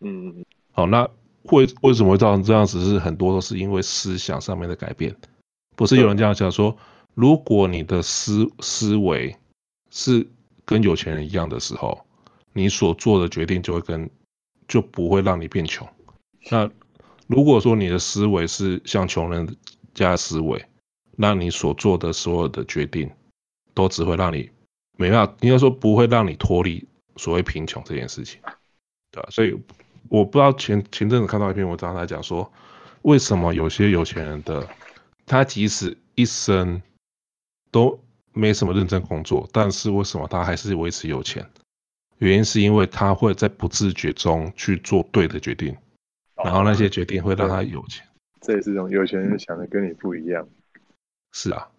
[0.00, 1.08] 嗯，好，那
[1.44, 2.84] 会为什么会造成这样子？
[2.84, 5.14] 是很多都是因为思想上面的改变。
[5.76, 6.76] 不是有人这样讲说。
[7.14, 9.36] 如果你的思思维
[9.90, 10.26] 是
[10.64, 12.06] 跟有钱人一样的时候，
[12.52, 14.08] 你所做的决定就会跟
[14.68, 15.86] 就不会让你变穷。
[16.50, 16.70] 那
[17.26, 19.56] 如果说你的思维是像穷人
[19.92, 20.64] 家的思维，
[21.16, 23.10] 那你所做的所有的决定
[23.74, 24.48] 都只会让你
[25.00, 26.86] 没办法，应该说不会让你脱离
[27.16, 28.38] 所谓贫穷这件事情，
[29.10, 29.28] 对吧？
[29.30, 29.58] 所以
[30.10, 32.52] 我不知道前前阵子看到一篇文章，他讲说，
[33.02, 34.68] 为什么有些有钱人的
[35.24, 36.82] 他即使一生
[37.70, 37.98] 都
[38.34, 41.48] 没什么认真工作，但是为什么他还是维持有钱？
[42.18, 45.74] 原因是因为他会在不自觉中去做对的决定，
[46.44, 48.06] 然后那些决定会让他有钱。
[48.42, 50.46] 这也是种有钱人想的跟你不一样。
[51.32, 51.70] 是啊，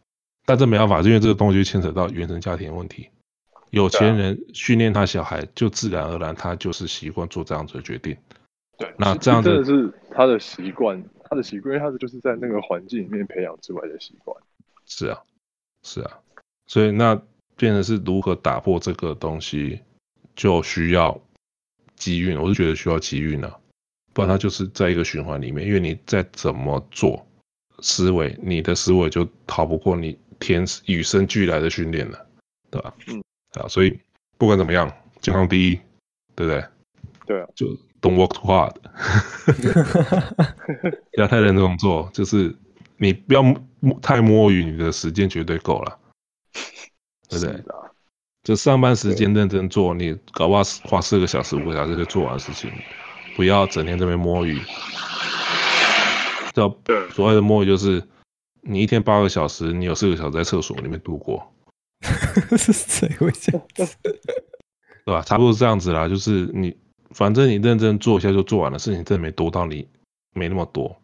[0.45, 3.09] 但这没办法，因为这个东西就牵扯到原生家庭的问题。
[3.69, 8.17] 有钱人训练他小孩，就自然而然他就是习惯做这样子的决定。
[8.77, 14.35] 对，那这样子真的是他的习惯，他的习惯，因为他的就是在那个环境里面培养出来的习惯。
[14.85, 15.21] 是啊，
[15.83, 16.19] 是啊，
[16.67, 17.15] 所以那
[17.55, 19.79] 变成是如何打破这个东西，
[20.35, 21.17] 就需要
[21.95, 22.37] 机运。
[22.37, 23.57] 我是觉得需要机运啊，
[24.11, 27.25] 不然他就是在一个循环里面，因为你再怎么做。
[27.83, 32.27] 思维，你的思维就逃不过你天与生俱来的训练了，
[32.69, 32.93] 对吧？
[33.07, 33.23] 嗯，
[33.53, 33.97] 啊，所以
[34.37, 35.79] 不管怎么样，健康第一，
[36.35, 36.65] 对不对？
[37.25, 37.67] 对啊，就
[38.01, 38.73] don't work too hard，
[41.13, 42.53] 不要太认真工作，就是
[42.97, 43.41] 你不要
[44.01, 45.99] 太摸鱼，你的时间绝对够了，
[47.29, 47.63] 对不对？
[48.43, 52.71] 就上班时间认真做，你搞不好花四个小时、五个小时就做完事情，
[53.35, 54.59] 不要整天在那边摸鱼。
[56.53, 56.75] 叫
[57.11, 58.03] 所谓的摸鱼，就是
[58.62, 61.51] 你一天八个小时，你有四个小时在厕所里面度过。
[62.57, 63.97] 是谁会这样子？
[65.05, 65.22] 对吧？
[65.22, 66.07] 差不多是这样子啦。
[66.07, 66.76] 就是你，
[67.12, 69.88] 反正你认真做一下就做完了，事情真的没多到你
[70.34, 70.95] 没那么多。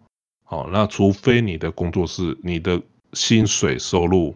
[0.43, 2.81] 好，那除非你的工作是你的
[3.13, 4.35] 薪水收入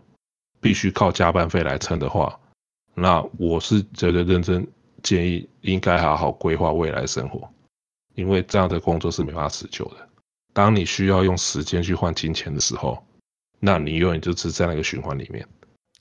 [0.59, 2.39] 必须靠加班费来撑的话，
[2.93, 4.67] 那我是觉得认真
[5.01, 7.49] 建议应该好好规划未来生活，
[8.15, 10.07] 因为这样的工作是没办法持久的。
[10.53, 13.01] 当你需要用时间去换金钱的时候，
[13.61, 15.47] 那你永远就是在那个循环里面。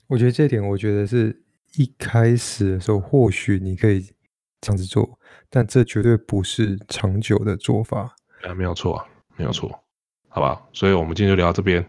[0.07, 1.33] 我觉得这点，我觉得是
[1.77, 4.01] 一开始的时候，或许你可以
[4.59, 5.17] 这样子做，
[5.49, 8.13] 但这绝对不是长久的做法。
[8.41, 9.01] 啊，没有错，
[9.37, 9.69] 没有错，
[10.27, 10.61] 好吧？
[10.73, 11.87] 所以我们今天就聊到这边。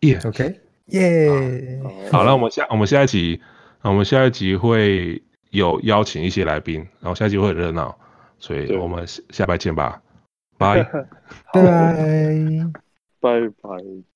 [0.00, 1.80] 耶，OK，耶。
[2.10, 3.40] 好，那我们下我们下一集，
[3.82, 7.96] 我们下一集会有邀请一些来宾，然后下一集会很热闹，
[8.38, 10.02] 所以我们下拜见吧。
[10.58, 11.06] 拜拜，
[11.52, 12.70] 拜拜。
[13.20, 14.11] 拜拜。